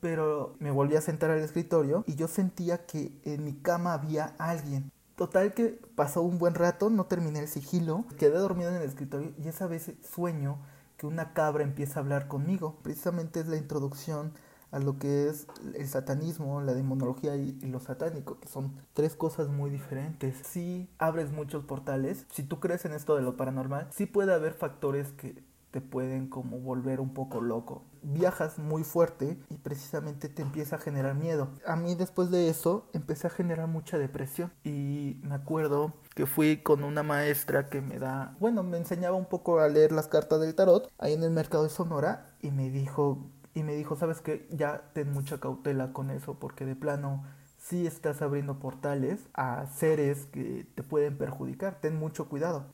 [0.00, 4.34] pero me volví a sentar al escritorio y yo sentía que en mi cama había
[4.38, 4.90] alguien.
[5.14, 9.32] Total que pasó un buen rato, no terminé el sigilo, quedé dormido en el escritorio
[9.38, 10.58] y esa vez sueño
[10.96, 12.78] que una cabra empieza a hablar conmigo.
[12.82, 14.32] Precisamente es la introducción
[14.72, 19.48] a lo que es el satanismo, la demonología y, lo satánico, que son tres cosas
[19.48, 20.36] muy diferentes.
[20.44, 24.54] Si abres muchos portales, si tú crees en esto de lo paranormal, sí puede haber
[24.54, 27.82] factores que te pueden como volver un poco loco.
[28.02, 31.48] Viajas muy fuerte y precisamente te empieza a generar miedo.
[31.66, 36.58] A mí después de eso empecé a generar mucha depresión y me acuerdo que fui
[36.58, 40.40] con una maestra que me da, bueno, me enseñaba un poco a leer las cartas
[40.40, 44.20] del tarot ahí en el mercado de Sonora y me dijo y me dijo, "¿Sabes
[44.20, 44.46] qué?
[44.50, 47.24] Ya ten mucha cautela con eso porque de plano
[47.58, 52.66] sí estás abriendo portales a seres que te pueden perjudicar, ten mucho cuidado."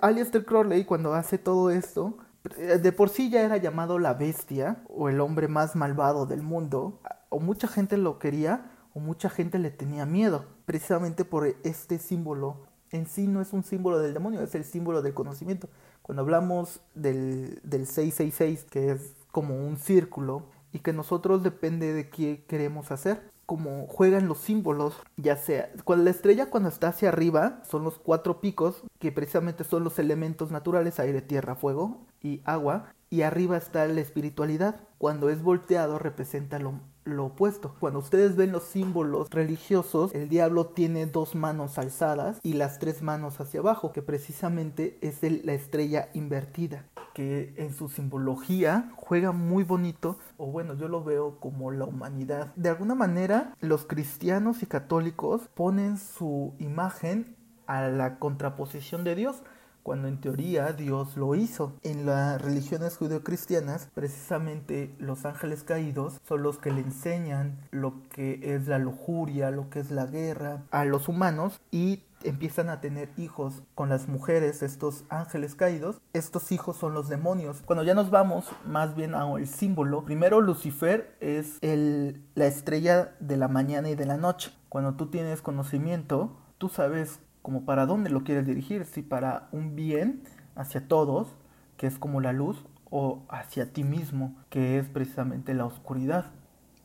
[0.00, 2.16] Alistair Crowley cuando hace todo esto
[2.56, 7.00] de por sí ya era llamado la bestia o el hombre más malvado del mundo,
[7.28, 12.66] o mucha gente lo quería o mucha gente le tenía miedo, precisamente por este símbolo.
[12.90, 15.68] En sí no es un símbolo del demonio, es el símbolo del conocimiento.
[16.02, 22.10] Cuando hablamos del, del 666, que es como un círculo, y que nosotros depende de
[22.10, 27.10] qué queremos hacer como juegan los símbolos, ya sea, cuando la estrella cuando está hacia
[27.10, 32.42] arriba son los cuatro picos, que precisamente son los elementos naturales, aire, tierra, fuego y
[32.44, 34.80] agua, y arriba está la espiritualidad.
[34.98, 37.74] Cuando es volteado representa lo, lo opuesto.
[37.80, 43.02] Cuando ustedes ven los símbolos religiosos, el diablo tiene dos manos alzadas y las tres
[43.02, 49.64] manos hacia abajo, que precisamente es la estrella invertida, que en su simbología juega muy
[49.64, 52.52] bonito, o bueno, yo lo veo como la humanidad.
[52.56, 59.42] De alguna manera, los cristianos y católicos ponen su imagen a la contraposición de Dios
[59.88, 61.72] cuando en teoría Dios lo hizo.
[61.82, 68.38] En las religiones judeocristianas, precisamente los ángeles caídos son los que le enseñan lo que
[68.54, 73.08] es la lujuria, lo que es la guerra a los humanos y empiezan a tener
[73.16, 77.62] hijos con las mujeres, estos ángeles caídos, estos hijos son los demonios.
[77.64, 83.38] Cuando ya nos vamos más bien al símbolo, primero Lucifer es el, la estrella de
[83.38, 84.52] la mañana y de la noche.
[84.68, 89.74] Cuando tú tienes conocimiento, tú sabes como para dónde lo quieres dirigir, si para un
[89.76, 90.22] bien
[90.54, 91.28] hacia todos,
[91.76, 96.26] que es como la luz, o hacia ti mismo, que es precisamente la oscuridad.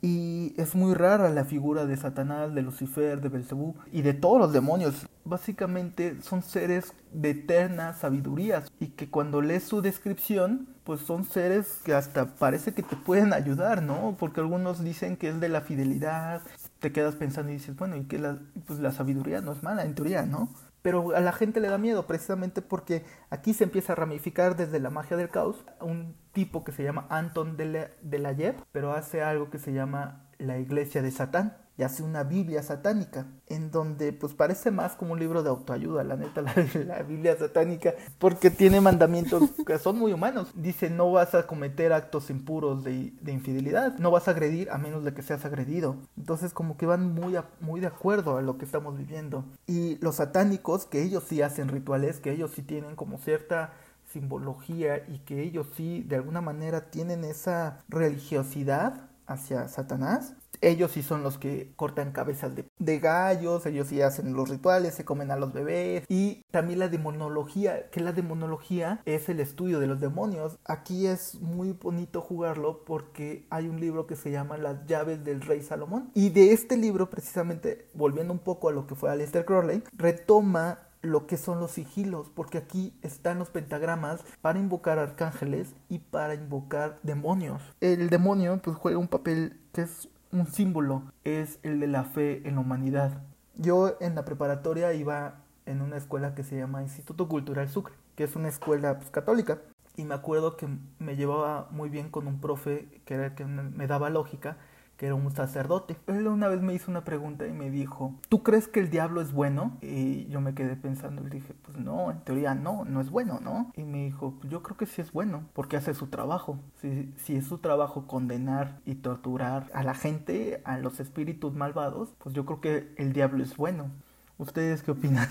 [0.02, 4.38] Y es muy rara la figura de Satanás, de Lucifer, de Belcebú y de todos
[4.38, 5.08] los demonios.
[5.24, 11.80] Básicamente son seres de eterna sabiduría y que cuando lees su descripción, pues son seres
[11.86, 14.18] que hasta parece que te pueden ayudar, ¿no?
[14.20, 16.42] Porque algunos dicen que es de la fidelidad,
[16.84, 19.86] te quedas pensando y dices, bueno, y que la, pues la sabiduría no es mala
[19.86, 20.50] en teoría, ¿no?
[20.82, 24.82] Pero a la gente le da miedo precisamente porque aquí se empieza a ramificar desde
[24.82, 29.24] la magia del caos un tipo que se llama Anton de la, de pero hace
[29.24, 34.14] algo que se llama la iglesia de Satán y hace una Biblia satánica, en donde
[34.14, 36.42] pues parece más como un libro de autoayuda, la neta,
[36.86, 40.52] la, Biblia satánica, porque tiene mandamientos que son muy humanos.
[40.56, 44.78] Dice, no vas a cometer actos impuros de, de, infidelidad, no vas a agredir a
[44.78, 45.98] menos de que seas agredido.
[46.18, 49.46] Entonces como que van muy, muy de acuerdo a lo que estamos viviendo.
[49.66, 53.74] Y los satánicos, que ellos sí hacen rituales, que ellos sí tienen como cierta
[54.12, 61.04] simbología y que ellos sí de alguna manera tienen esa religiosidad hacia Satanás, ellos sí
[61.04, 65.36] son los que cortan cabezas de, gallos, ellos sí hacen los rituales, se comen a
[65.36, 66.06] los bebés.
[66.10, 70.58] Y también la demonología, que la demonología es el estudio de los demonios.
[70.65, 75.41] Aquí es muy bonito jugarlo porque hay un libro que se llama Las llaves del
[75.41, 76.12] rey Salomón.
[76.13, 80.80] Y de este libro, precisamente, volviendo un poco a lo que fue Aleister Crowley, retoma
[81.04, 86.34] lo que son los sigilos, porque aquí están los pentagramas para invocar arcángeles y para
[86.34, 87.62] invocar demonios.
[87.82, 92.48] El demonio pues juega un papel que es un símbolo es el de la fe
[92.48, 93.22] en la humanidad.
[93.56, 98.24] Yo en la preparatoria iba en una escuela que se llama Instituto Cultural Sucre, que
[98.24, 99.62] es una escuela pues, católica.
[99.96, 100.67] Y me acuerdo que
[100.98, 104.58] me llevaba muy bien con un profe que era el que me daba lógica
[104.99, 105.97] era un sacerdote.
[106.08, 109.21] Él una vez me hizo una pregunta y me dijo, ¿tú crees que el diablo
[109.21, 109.77] es bueno?
[109.82, 113.39] Y yo me quedé pensando y dije, pues no, en teoría no, no es bueno,
[113.41, 113.71] ¿no?
[113.75, 116.60] Y me dijo, pues yo creo que sí es bueno, porque hace su trabajo.
[116.82, 122.13] Si, si es su trabajo condenar y torturar a la gente, a los espíritus malvados,
[122.19, 123.91] pues yo creo que el diablo es bueno.
[124.38, 125.29] ¿Ustedes qué opinan?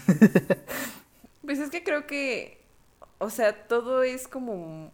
[1.43, 2.63] pues es que creo que,
[3.19, 4.91] o sea, todo es como,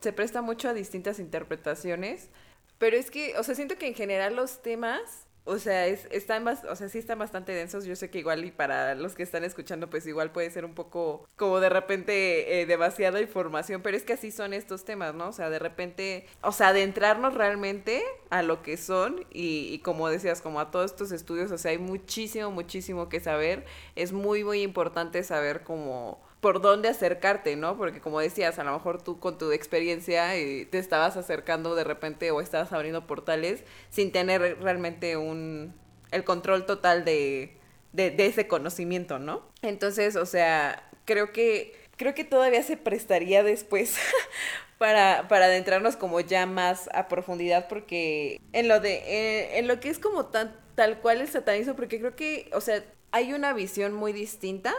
[0.00, 2.30] se presta mucho a distintas interpretaciones
[2.78, 6.44] pero es que, o sea, siento que en general los temas o sea, es, están
[6.44, 7.86] más, o sea, sí están bastante densos.
[7.86, 10.74] Yo sé que igual y para los que están escuchando, pues igual puede ser un
[10.74, 15.28] poco como de repente eh, demasiada información, pero es que así son estos temas, ¿no?
[15.28, 20.10] O sea, de repente, o sea, adentrarnos realmente a lo que son y, y como
[20.10, 23.64] decías, como a todos estos estudios, o sea, hay muchísimo, muchísimo que saber.
[23.96, 27.76] Es muy, muy importante saber cómo por dónde acercarte, ¿no?
[27.76, 31.84] Porque como decías, a lo mejor tú con tu experiencia eh, te estabas acercando de
[31.84, 35.74] repente o estabas abriendo portales sin tener realmente un
[36.10, 37.56] el control total de,
[37.92, 39.42] de, ese conocimiento, ¿no?
[39.60, 43.96] Entonces, o sea, creo que creo que todavía se prestaría después
[44.78, 49.80] para, para adentrarnos como ya más a profundidad porque en lo de eh, en lo
[49.80, 53.52] que es como tan tal cual el satanismo porque creo que o sea hay una
[53.52, 54.72] visión muy distinta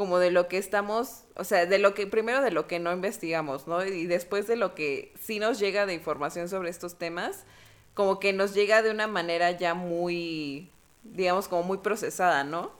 [0.00, 2.90] como de lo que estamos, o sea, de lo que, primero de lo que no
[2.90, 3.84] investigamos, ¿no?
[3.84, 7.44] Y después de lo que sí nos llega de información sobre estos temas,
[7.92, 10.70] como que nos llega de una manera ya muy,
[11.02, 12.72] digamos, como muy procesada, ¿no?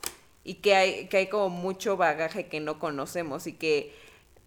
[0.43, 3.93] Y que hay, que hay como mucho bagaje que no conocemos y que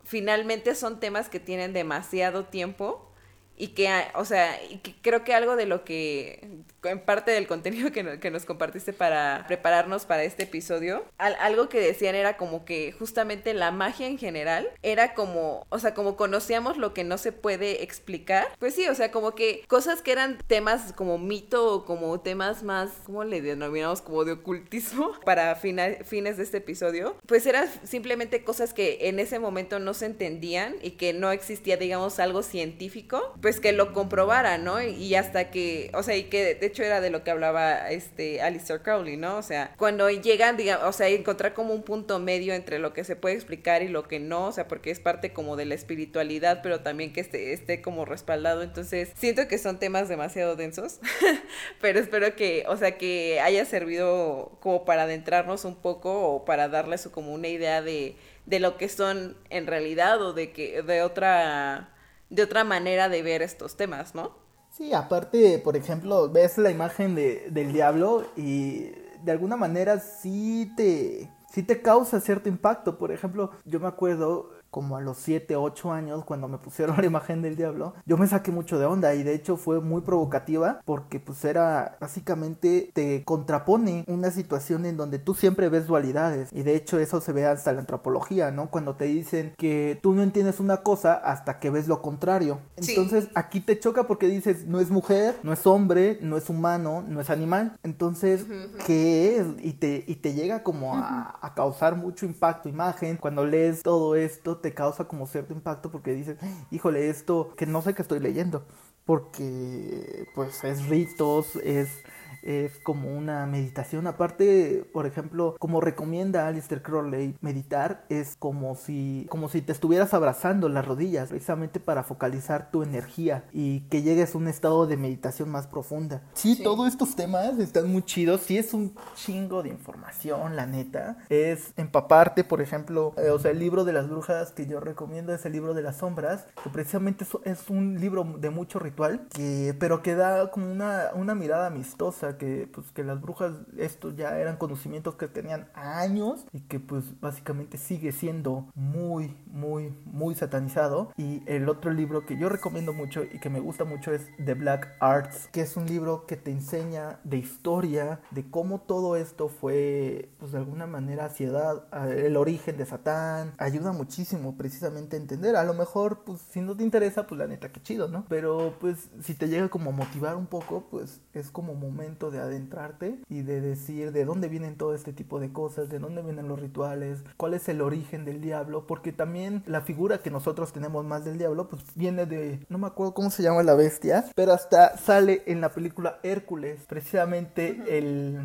[0.03, 3.09] finalmente son temas que tienen demasiado tiempo
[3.57, 7.93] y que, o sea, y creo que algo de lo que, en parte del contenido
[7.93, 13.55] que, nos compartiste para prepararnos para este episodio, algo que decían era como que justamente
[13.55, 17.83] la magia en general era como, o sea, como conocíamos lo que no se puede
[17.83, 22.21] explicar, pues sí, o sea, como que cosas que eran temas como mito o como
[22.21, 24.01] temas más, ¿cómo le denominamos?
[24.01, 29.39] Como de ocultismo para fines de este episodio, pues eran simplemente cosas que en ese
[29.39, 34.59] momento no se entendían y que no existía, digamos, algo científico pues que lo comprobara,
[34.59, 34.83] ¿no?
[34.83, 38.83] Y hasta que, o sea, y que de era de lo que hablaba este Alistair
[38.83, 39.37] Crowley, ¿no?
[39.37, 43.05] O sea, cuando llegan, digamos, o sea, encontrar como un punto medio entre lo que
[43.05, 45.75] se puede explicar y lo que no, o sea, porque es parte como de la
[45.75, 48.63] espiritualidad, pero también que esté, esté como respaldado.
[48.63, 51.01] Entonces, siento que son temas demasiado densos,
[51.81, 56.69] pero espero que, o sea, que haya servido como para adentrarnos un poco o para
[56.69, 61.03] darles como una idea de, de lo que son en realidad o de que de
[61.03, 61.91] otra
[62.31, 64.44] de otra manera de ver estos temas, ¿no?
[64.77, 68.91] Sí, aparte, por ejemplo, ves la imagen de, del diablo y
[69.23, 72.99] de alguna manera sí te, sí te causa cierto impacto.
[72.99, 77.07] Por ejemplo, yo me acuerdo como a los 7, 8 años, cuando me pusieron la
[77.07, 80.81] imagen del diablo, yo me saqué mucho de onda y de hecho fue muy provocativa
[80.85, 86.65] porque pues era básicamente te contrapone una situación en donde tú siempre ves dualidades y
[86.65, 88.69] de hecho eso se ve hasta la antropología, ¿no?
[88.69, 92.59] Cuando te dicen que tú no entiendes una cosa hasta que ves lo contrario.
[92.77, 97.05] Entonces aquí te choca porque dices, no es mujer, no es hombre, no es humano,
[97.07, 97.79] no es animal.
[97.85, 98.45] Entonces,
[98.85, 99.47] ¿qué es?
[99.63, 103.19] Y te, y te llega como a, a causar mucho impacto, imagen.
[103.19, 106.39] Cuando lees todo esto, te causa como cierto impacto porque dices,
[106.71, 108.65] híjole, esto que no sé qué estoy leyendo,
[109.05, 112.03] porque pues es ritos, es
[112.45, 114.07] es como una meditación.
[114.07, 120.15] Aparte, por ejemplo, como recomienda Alistair Crowley, meditar es como si, como si te estuvieras
[120.15, 124.97] abrazando las rodillas, precisamente para focalizar tu energía y que llegues a un estado de
[124.97, 126.23] meditación más profunda.
[126.35, 128.43] Sí, todos estos temas están muy chidos.
[128.43, 131.17] Sí, es un chingo de información, la neta.
[131.31, 135.35] Es empaparte, por ejemplo, eh, o sea, el libro de las brujas que yo recomiendo
[135.35, 139.75] es el libro de las sombras, que precisamente es, un libro de mucho ritual, que,
[139.79, 144.39] pero que da como una, una mirada amistosa que pues que las brujas esto ya
[144.39, 151.13] eran conocimientos que tenían años y que pues básicamente sigue siendo muy muy muy satanizado.
[151.17, 154.55] Y el otro libro que yo recomiendo mucho y que me gusta mucho es The
[154.55, 159.49] Black Arts que es un libro que te enseña de historia de cómo todo esto
[159.49, 163.53] fue pues de alguna manera ansiedad el origen de Satán.
[163.59, 165.57] Ayuda muchísimo precisamente a entender.
[165.57, 168.75] A lo mejor pues si no te interesa pues la neta que chido no pero
[168.81, 173.19] pues si te llega como a motivar un poco pues es como momento de adentrarte
[173.29, 176.61] y de decir de dónde vienen todo este tipo de cosas, de dónde vienen los
[176.61, 181.25] rituales, cuál es el origen del diablo, porque también la figura que nosotros tenemos más
[181.25, 184.97] del diablo, pues viene de, no me acuerdo cómo se llama la bestia, pero hasta
[184.97, 188.41] sale en la película Hércules, precisamente el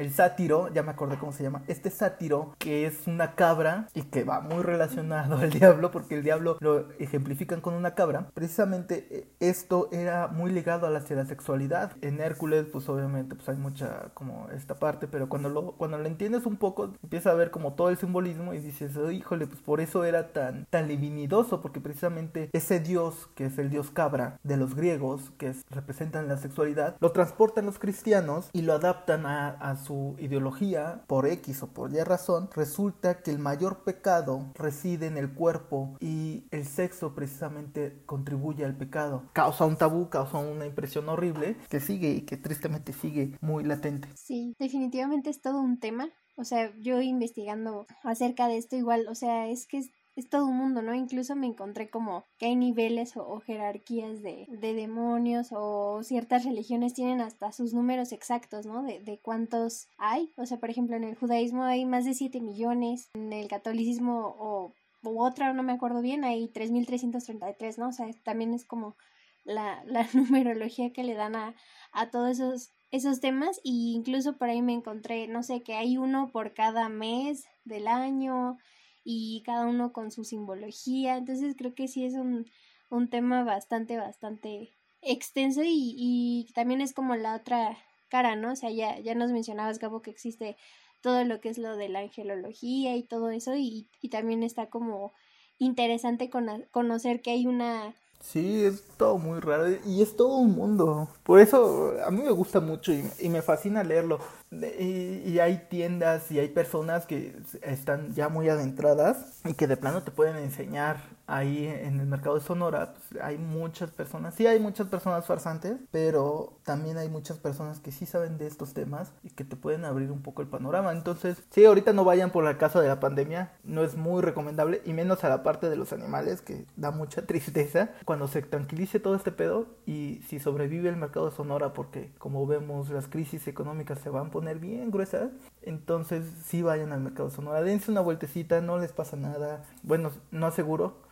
[0.00, 4.02] el sátiro, ya me acordé cómo se llama, este sátiro que es una cabra y
[4.02, 9.06] que va muy relacionado al diablo porque el diablo lo ejemplifican con una cabra, precisamente
[9.10, 11.92] eh, esto era muy ligado a la, sexualidad.
[12.00, 16.06] En Hércules pues obviamente pues hay mucha como esta parte, pero cuando lo, cuando lo
[16.06, 19.60] entiendes un poco empieza a ver como todo el simbolismo y dices, oh, híjole, pues
[19.60, 24.38] por eso era tan, tan divinidoso porque precisamente ese dios que es el dios cabra
[24.44, 29.48] de los griegos que representan la sexualidad, lo transportan los cristianos y lo adaptan a,
[29.50, 34.52] a su su ideología, por X o por Y razón, resulta que el mayor pecado
[34.54, 39.24] reside en el cuerpo y el sexo precisamente contribuye al pecado.
[39.32, 44.06] Causa un tabú, causa una impresión horrible que sigue y que tristemente sigue muy latente.
[44.14, 46.08] Sí, definitivamente es todo un tema.
[46.36, 49.82] O sea, yo investigando acerca de esto igual, o sea, es que
[50.16, 50.94] es todo un mundo, ¿no?
[50.94, 56.94] Incluso me encontré como que hay niveles o, jerarquías de, de, demonios o ciertas religiones
[56.94, 58.82] tienen hasta sus números exactos, ¿no?
[58.82, 60.32] De, de cuántos hay.
[60.36, 64.34] O sea, por ejemplo, en el judaísmo hay más de 7 millones, en el catolicismo
[64.38, 67.88] o u otra, no me acuerdo bien, hay 3.333, ¿no?
[67.88, 68.96] O sea, también es como
[69.44, 71.54] la, la numerología que le dan a,
[71.92, 75.96] a todos esos, esos temas y incluso por ahí me encontré, no sé, que hay
[75.96, 78.58] uno por cada mes del año
[79.04, 81.16] y cada uno con su simbología.
[81.16, 82.50] Entonces creo que sí es un,
[82.90, 84.70] un tema bastante, bastante
[85.02, 87.78] extenso y, y, también es como la otra
[88.08, 88.52] cara, ¿no?
[88.52, 90.56] O sea, ya, ya nos mencionabas, Gabo, que existe
[91.00, 94.66] todo lo que es lo de la angelología y todo eso y, y también está
[94.68, 95.12] como
[95.58, 96.30] interesante
[96.70, 101.08] conocer que hay una Sí, es todo muy raro y es todo un mundo.
[101.22, 104.20] Por eso a mí me gusta mucho y, y me fascina leerlo.
[104.52, 109.76] Y, y, hay tiendas y hay personas que están ya muy adentradas y que de
[109.76, 110.96] plano te pueden enseñar
[111.30, 115.76] ahí en el mercado de Sonora pues, hay muchas personas, sí hay muchas personas farsantes,
[115.90, 119.84] pero también hay muchas personas que sí saben de estos temas y que te pueden
[119.84, 120.92] abrir un poco el panorama.
[120.92, 124.82] Entonces, sí, ahorita no vayan por la casa de la pandemia, no es muy recomendable,
[124.84, 127.90] y menos a la parte de los animales, que da mucha tristeza.
[128.04, 132.46] Cuando se tranquilice todo este pedo y si sobrevive el mercado de Sonora, porque como
[132.46, 135.30] vemos las crisis económicas se van a poner bien gruesas,
[135.60, 139.64] entonces sí vayan al mercado Sonora, dense una vueltecita, no les pasa nada.
[139.82, 141.10] Bueno, no aseguro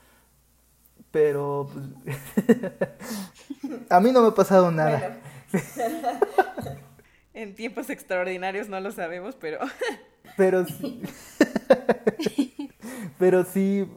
[1.11, 2.17] pero pues,
[3.91, 5.21] a mí no me ha pasado nada.
[7.35, 9.59] en tiempos extraordinarios no lo sabemos, pero...
[10.37, 11.03] pero sí.
[13.19, 13.91] pero sí,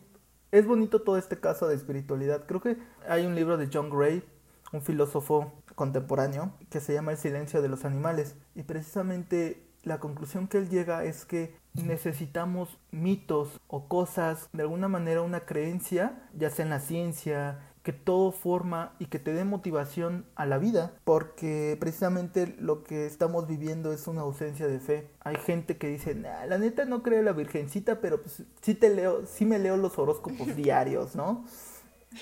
[0.52, 2.46] es bonito todo este caso de espiritualidad.
[2.46, 2.78] Creo que
[3.08, 4.24] hay un libro de John Gray,
[4.72, 5.52] un filósofo
[5.82, 8.36] contemporáneo, que se llama El silencio de los animales.
[8.54, 14.88] Y precisamente la conclusión que él llega es que necesitamos mitos o cosas, de alguna
[14.88, 19.44] manera una creencia, ya sea en la ciencia, que todo forma y que te dé
[19.44, 25.10] motivación a la vida, porque precisamente lo que estamos viviendo es una ausencia de fe.
[25.22, 28.94] Hay gente que dice, la neta no creo en la virgencita, pero pues sí te
[28.94, 31.44] leo, sí me leo los horóscopos diarios, ¿no?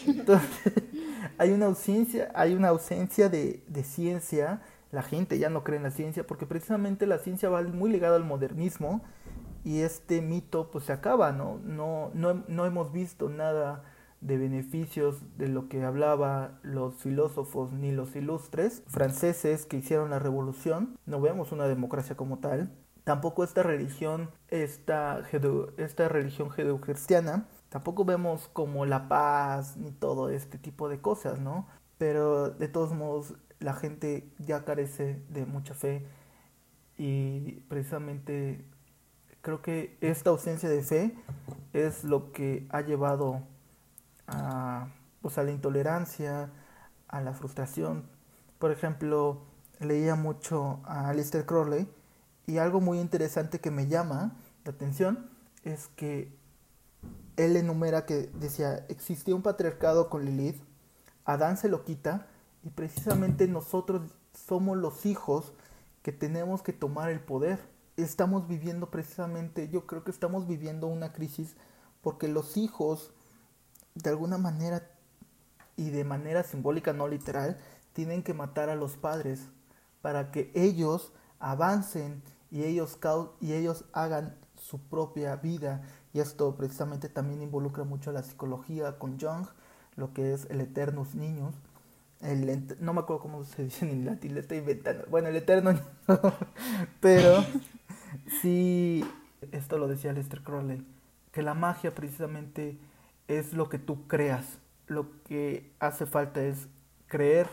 [0.05, 0.73] Entonces,
[1.37, 4.61] hay una ausencia, hay una ausencia de, de ciencia
[4.91, 8.15] la gente ya no cree en la ciencia porque precisamente la ciencia va muy ligada
[8.15, 9.01] al modernismo
[9.63, 11.59] y este mito pues se acaba, ¿no?
[11.63, 13.83] No, no, no hemos visto nada
[14.21, 20.19] de beneficios de lo que hablaban los filósofos ni los ilustres franceses que hicieron la
[20.19, 20.97] revolución.
[21.05, 22.71] No vemos una democracia como tal.
[23.03, 25.23] Tampoco esta religión, esta,
[25.77, 31.67] esta religión judeocristiana, tampoco vemos como la paz ni todo este tipo de cosas, ¿no?
[31.97, 36.05] Pero de todos modos la gente ya carece de mucha fe
[36.97, 38.65] y precisamente
[39.41, 41.15] creo que esta ausencia de fe
[41.73, 43.41] es lo que ha llevado
[44.27, 44.87] a,
[45.21, 46.51] pues, a la intolerancia,
[47.07, 48.03] a la frustración.
[48.59, 49.41] Por ejemplo,
[49.79, 51.87] leía mucho a Alistair Crowley
[52.47, 55.29] y algo muy interesante que me llama la atención
[55.63, 56.38] es que
[57.39, 60.61] él enumera que decía, existía un patriarcado con Lilith,
[61.23, 62.27] Adán se lo quita
[62.63, 64.01] y precisamente nosotros
[64.33, 65.53] somos los hijos
[66.01, 67.59] que tenemos que tomar el poder.
[67.95, 71.55] Estamos viviendo precisamente, yo creo que estamos viviendo una crisis
[72.01, 73.13] porque los hijos,
[73.95, 74.89] de alguna manera
[75.77, 77.57] y de manera simbólica, no literal,
[77.93, 79.47] tienen que matar a los padres
[80.01, 82.21] para que ellos avancen
[82.51, 82.97] y ellos,
[83.39, 85.83] y ellos hagan su propia vida.
[86.13, 89.47] Y esto precisamente también involucra mucho a la psicología con Jung,
[89.95, 91.55] lo que es el Eternus Niños,
[92.21, 95.05] no me acuerdo cómo se dice en latín, le estoy inventando.
[95.09, 95.79] Bueno, el eterno.
[96.99, 97.45] pero
[98.41, 99.05] sí,
[99.51, 100.85] esto lo decía Lester Crowley,
[101.31, 102.77] que la magia precisamente
[103.27, 104.59] es lo que tú creas.
[104.87, 106.67] Lo que hace falta es
[107.07, 107.47] creer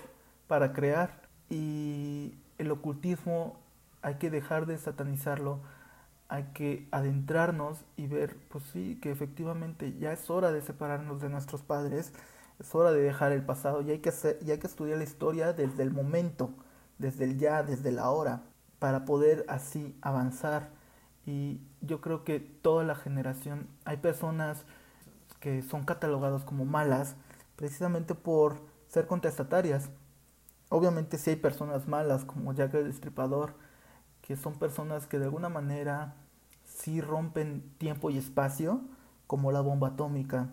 [0.48, 1.22] para crear.
[1.48, 3.60] Y el ocultismo
[4.02, 5.60] hay que dejar de satanizarlo.
[6.28, 11.28] Hay que adentrarnos y ver, pues sí, que efectivamente ya es hora de separarnos de
[11.28, 12.12] nuestros padres
[12.58, 15.04] es hora de dejar el pasado y hay que, hacer, y hay que estudiar la
[15.04, 16.50] historia desde el momento,
[16.98, 18.42] desde el ya, desde la hora,
[18.78, 20.70] para poder así avanzar.
[21.26, 24.64] Y yo creo que toda la generación, hay personas
[25.40, 27.16] que son catalogadas como malas
[27.56, 29.90] precisamente por ser contestatarias.
[30.68, 33.54] Obviamente sí hay personas malas como Jack el Destripador
[34.26, 36.16] que son personas que de alguna manera
[36.64, 38.80] sí rompen tiempo y espacio,
[39.28, 40.48] como la bomba atómica,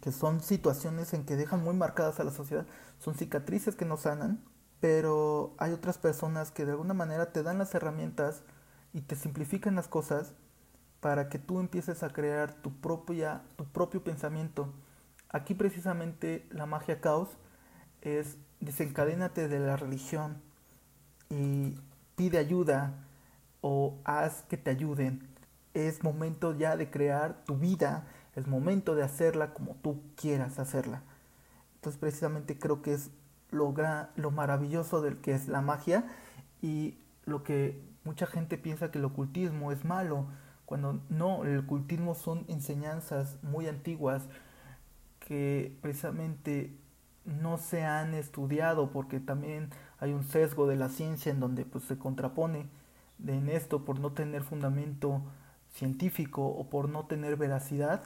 [0.00, 2.66] que son situaciones en que dejan muy marcadas a la sociedad,
[2.98, 4.42] son cicatrices que no sanan,
[4.80, 8.42] pero hay otras personas que de alguna manera te dan las herramientas
[8.94, 10.32] y te simplifican las cosas
[11.00, 14.72] para que tú empieces a crear tu, propia, tu propio pensamiento.
[15.28, 17.28] Aquí precisamente la magia caos
[18.00, 20.40] es desencadénate de la religión
[21.28, 21.74] y
[22.18, 22.94] pide ayuda
[23.60, 25.26] o haz que te ayuden.
[25.72, 31.02] Es momento ya de crear tu vida, es momento de hacerla como tú quieras hacerla.
[31.76, 33.10] Entonces precisamente creo que es
[33.50, 33.72] lo,
[34.16, 36.04] lo maravilloso del que es la magia
[36.60, 40.26] y lo que mucha gente piensa que el ocultismo es malo,
[40.66, 44.28] cuando no, el ocultismo son enseñanzas muy antiguas
[45.20, 46.76] que precisamente
[47.24, 49.70] no se han estudiado porque también
[50.00, 52.68] hay un sesgo de la ciencia en donde pues se contrapone
[53.26, 55.22] en esto por no tener fundamento
[55.72, 58.02] científico o por no tener veracidad,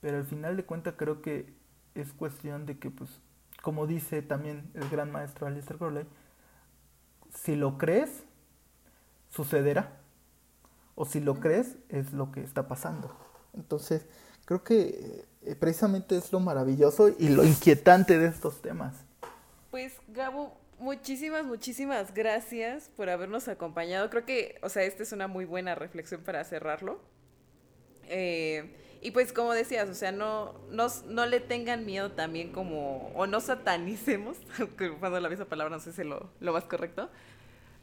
[0.00, 1.52] pero al final de cuentas creo que
[1.94, 3.10] es cuestión de que pues
[3.62, 6.06] como dice también el gran maestro Alistair Crowley,
[7.34, 8.24] si lo crees,
[9.30, 9.98] sucederá.
[10.94, 13.14] O si lo crees, es lo que está pasando.
[13.54, 14.04] Entonces,
[14.44, 18.94] creo que eh, precisamente es lo maravilloso y lo inquietante de estos temas.
[19.70, 24.10] Pues, Gabo, muchísimas, muchísimas gracias por habernos acompañado.
[24.10, 27.00] Creo que, o sea, esta es una muy buena reflexión para cerrarlo.
[28.08, 33.12] Eh, y pues como decías, o sea, no, no, no le tengan miedo también como,
[33.14, 34.38] o no satanicemos,
[34.78, 37.08] que cuando la misma palabra no sé si es lo, lo más correcto,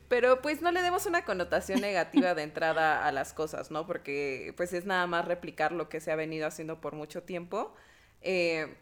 [0.09, 3.87] pero pues no le demos una connotación negativa de entrada a las cosas, ¿no?
[3.87, 7.73] Porque pues es nada más replicar lo que se ha venido haciendo por mucho tiempo.
[8.21, 8.75] Eh,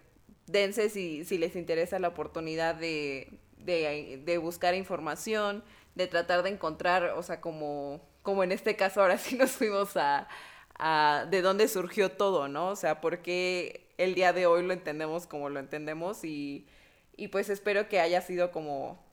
[0.48, 5.64] dense si, si les interesa la oportunidad de, de, buscar información,
[5.96, 9.98] de tratar de encontrar, o sea, como, como en este caso ahora sí nos fuimos
[9.98, 10.28] a,
[10.76, 12.70] a de dónde surgió todo, ¿no?
[12.70, 16.68] O sea, por qué el día de hoy lo entendemos como lo entendemos y,
[17.16, 19.04] y pues espero que haya sido como,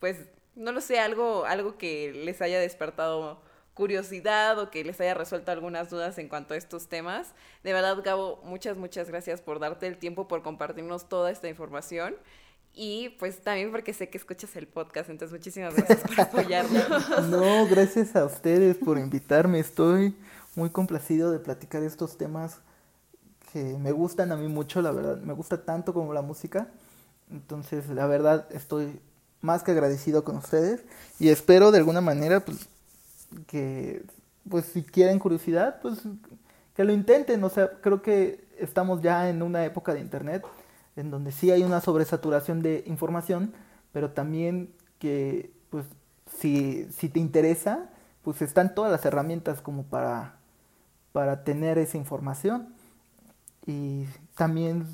[0.00, 0.18] pues
[0.54, 3.40] no lo sé, algo, algo que les haya despertado
[3.76, 7.34] curiosidad o que les haya resuelto algunas dudas en cuanto a estos temas.
[7.62, 12.16] De verdad, Gabo, muchas, muchas gracias por darte el tiempo, por compartirnos toda esta información.
[12.78, 16.84] Y pues también porque sé que escuchas el podcast, entonces muchísimas gracias por apoyarnos.
[17.30, 19.58] No, gracias a ustedes por invitarme.
[19.60, 20.14] Estoy
[20.54, 22.58] muy complacido de platicar estos temas
[23.50, 25.16] que me gustan a mí mucho, la verdad.
[25.22, 26.68] Me gusta tanto como la música.
[27.30, 29.00] Entonces, la verdad, estoy
[29.40, 30.84] más que agradecido con ustedes
[31.18, 32.68] y espero de alguna manera pues
[33.46, 34.02] que
[34.48, 36.00] pues si quieren curiosidad pues
[36.74, 40.42] que lo intenten o sea creo que estamos ya en una época de internet
[40.96, 43.52] en donde sí hay una sobresaturación de información
[43.92, 45.86] pero también que pues
[46.38, 47.90] si, si te interesa
[48.22, 50.36] pues están todas las herramientas como para
[51.12, 52.74] para tener esa información
[53.66, 54.86] y también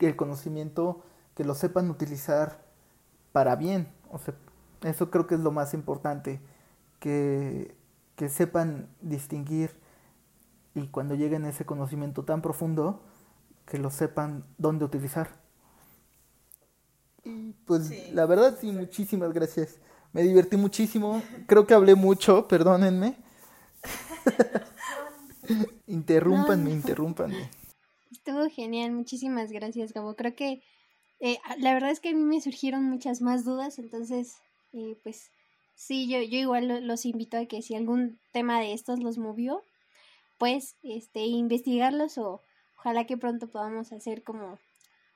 [0.00, 1.02] el conocimiento
[1.34, 2.60] que lo sepan utilizar
[3.30, 3.88] para bien.
[4.10, 4.34] O sea,
[4.82, 6.40] eso creo que es lo más importante,
[6.98, 7.76] que,
[8.16, 9.70] que sepan distinguir
[10.74, 13.00] y cuando lleguen a ese conocimiento tan profundo,
[13.68, 15.28] que lo sepan dónde utilizar.
[17.24, 19.78] Y pues la verdad sí, muchísimas gracias.
[20.12, 21.22] Me divertí muchísimo.
[21.46, 23.16] Creo que hablé mucho, perdónenme.
[25.86, 27.50] interrúmpanme, interrúmpanme.
[28.10, 30.16] Estuvo genial, muchísimas gracias, Gabo.
[30.16, 30.62] Creo que
[31.20, 34.36] eh, la verdad es que a mí me surgieron muchas más dudas, entonces,
[34.72, 35.30] eh, pues
[35.74, 39.62] sí, yo, yo igual los invito a que si algún tema de estos los movió,
[40.38, 42.42] pues este, investigarlos o
[42.78, 44.58] ojalá que pronto podamos hacer como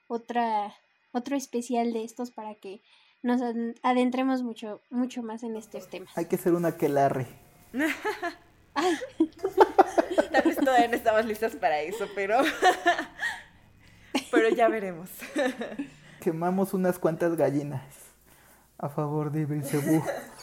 [0.08, 0.74] otra,
[1.12, 2.82] otro especial de estos para que
[3.22, 3.40] nos
[3.82, 6.16] adentremos mucho, mucho más en estos temas.
[6.16, 7.26] Hay que hacer una aquelarre.
[10.32, 12.38] Tal vez todavía no estamos listas para eso, pero
[14.30, 15.10] pero ya veremos.
[16.20, 17.82] Quemamos unas cuantas gallinas
[18.78, 20.02] a favor de Belcebú.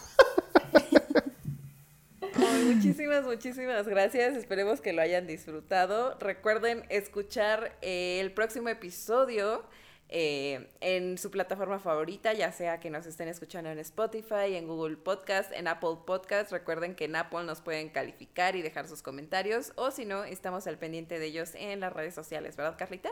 [2.75, 4.35] muchísimas, muchísimas gracias.
[4.35, 6.17] Esperemos que lo hayan disfrutado.
[6.19, 9.63] Recuerden escuchar eh, el próximo episodio
[10.09, 14.97] eh, en su plataforma favorita, ya sea que nos estén escuchando en Spotify, en Google
[14.97, 16.51] Podcast, en Apple Podcast.
[16.51, 20.65] Recuerden que en Apple nos pueden calificar y dejar sus comentarios, o si no, estamos
[20.67, 23.11] al pendiente de ellos en las redes sociales, ¿verdad, Carlita?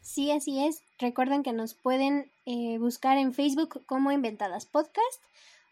[0.00, 0.82] Sí, así es.
[0.98, 5.22] Recuerden que nos pueden eh, buscar en Facebook como Inventadas Podcast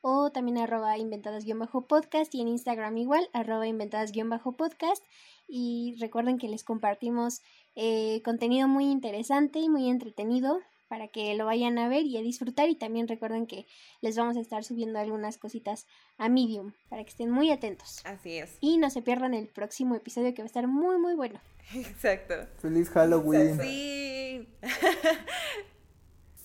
[0.02, 5.04] o también arroba inventadas-podcast y en Instagram igual, arroba inventadas-podcast.
[5.48, 7.42] Y recuerden que les compartimos
[7.74, 12.20] eh, contenido muy interesante y muy entretenido para que lo vayan a ver y a
[12.20, 13.64] disfrutar y también recuerden que
[14.00, 15.86] les vamos a estar subiendo algunas cositas
[16.18, 18.00] a Medium para que estén muy atentos.
[18.04, 18.58] Así es.
[18.60, 21.40] Y no se pierdan el próximo episodio que va a estar muy muy bueno.
[21.74, 22.34] Exacto.
[22.58, 23.60] Feliz Halloween.
[23.60, 24.48] Sí.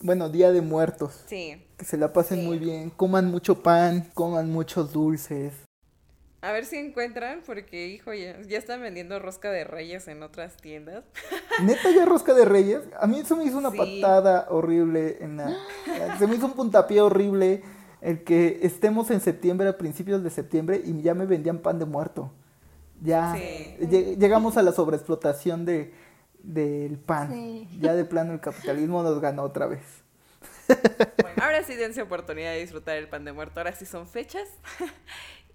[0.05, 1.23] Bueno, Día de Muertos.
[1.25, 1.65] Sí.
[1.77, 2.45] Que se la pasen Sí.
[2.45, 2.91] muy bien.
[2.91, 5.51] Coman mucho pan, coman muchos dulces.
[6.41, 10.57] A ver si encuentran, porque, hijo, ya, ya están vendiendo rosca de reyes en otras
[10.57, 11.05] tiendas.
[11.63, 12.81] Neta ya rosca de reyes.
[12.99, 13.77] A mí eso me hizo una Sí.
[13.99, 15.17] patada horrible.
[15.21, 15.55] En la-
[16.19, 17.63] se me hizo un puntapié horrible
[18.01, 21.85] el que estemos en septiembre, a principios de septiembre, y ya me vendían pan de
[21.85, 22.31] muerto.
[23.01, 23.75] Ya Sí.
[23.81, 25.91] lle- llegamos a la sobreexplotación de
[26.45, 27.31] del pan.
[27.31, 27.67] Sí.
[27.79, 30.03] Ya de plano el capitalismo nos ganó otra vez.
[31.21, 33.59] Bueno, ahora sí dense oportunidad de disfrutar el pan de muerto.
[33.59, 34.47] Ahora sí son fechas.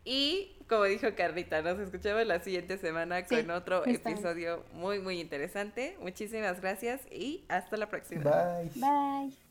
[0.05, 5.21] Y como dijo Carlita, nos escuchamos la siguiente semana Sí, con otro episodio muy, muy
[5.21, 5.97] interesante.
[6.01, 8.23] Muchísimas gracias y hasta la próxima.
[8.23, 8.71] Bye.
[8.75, 9.50] Bye.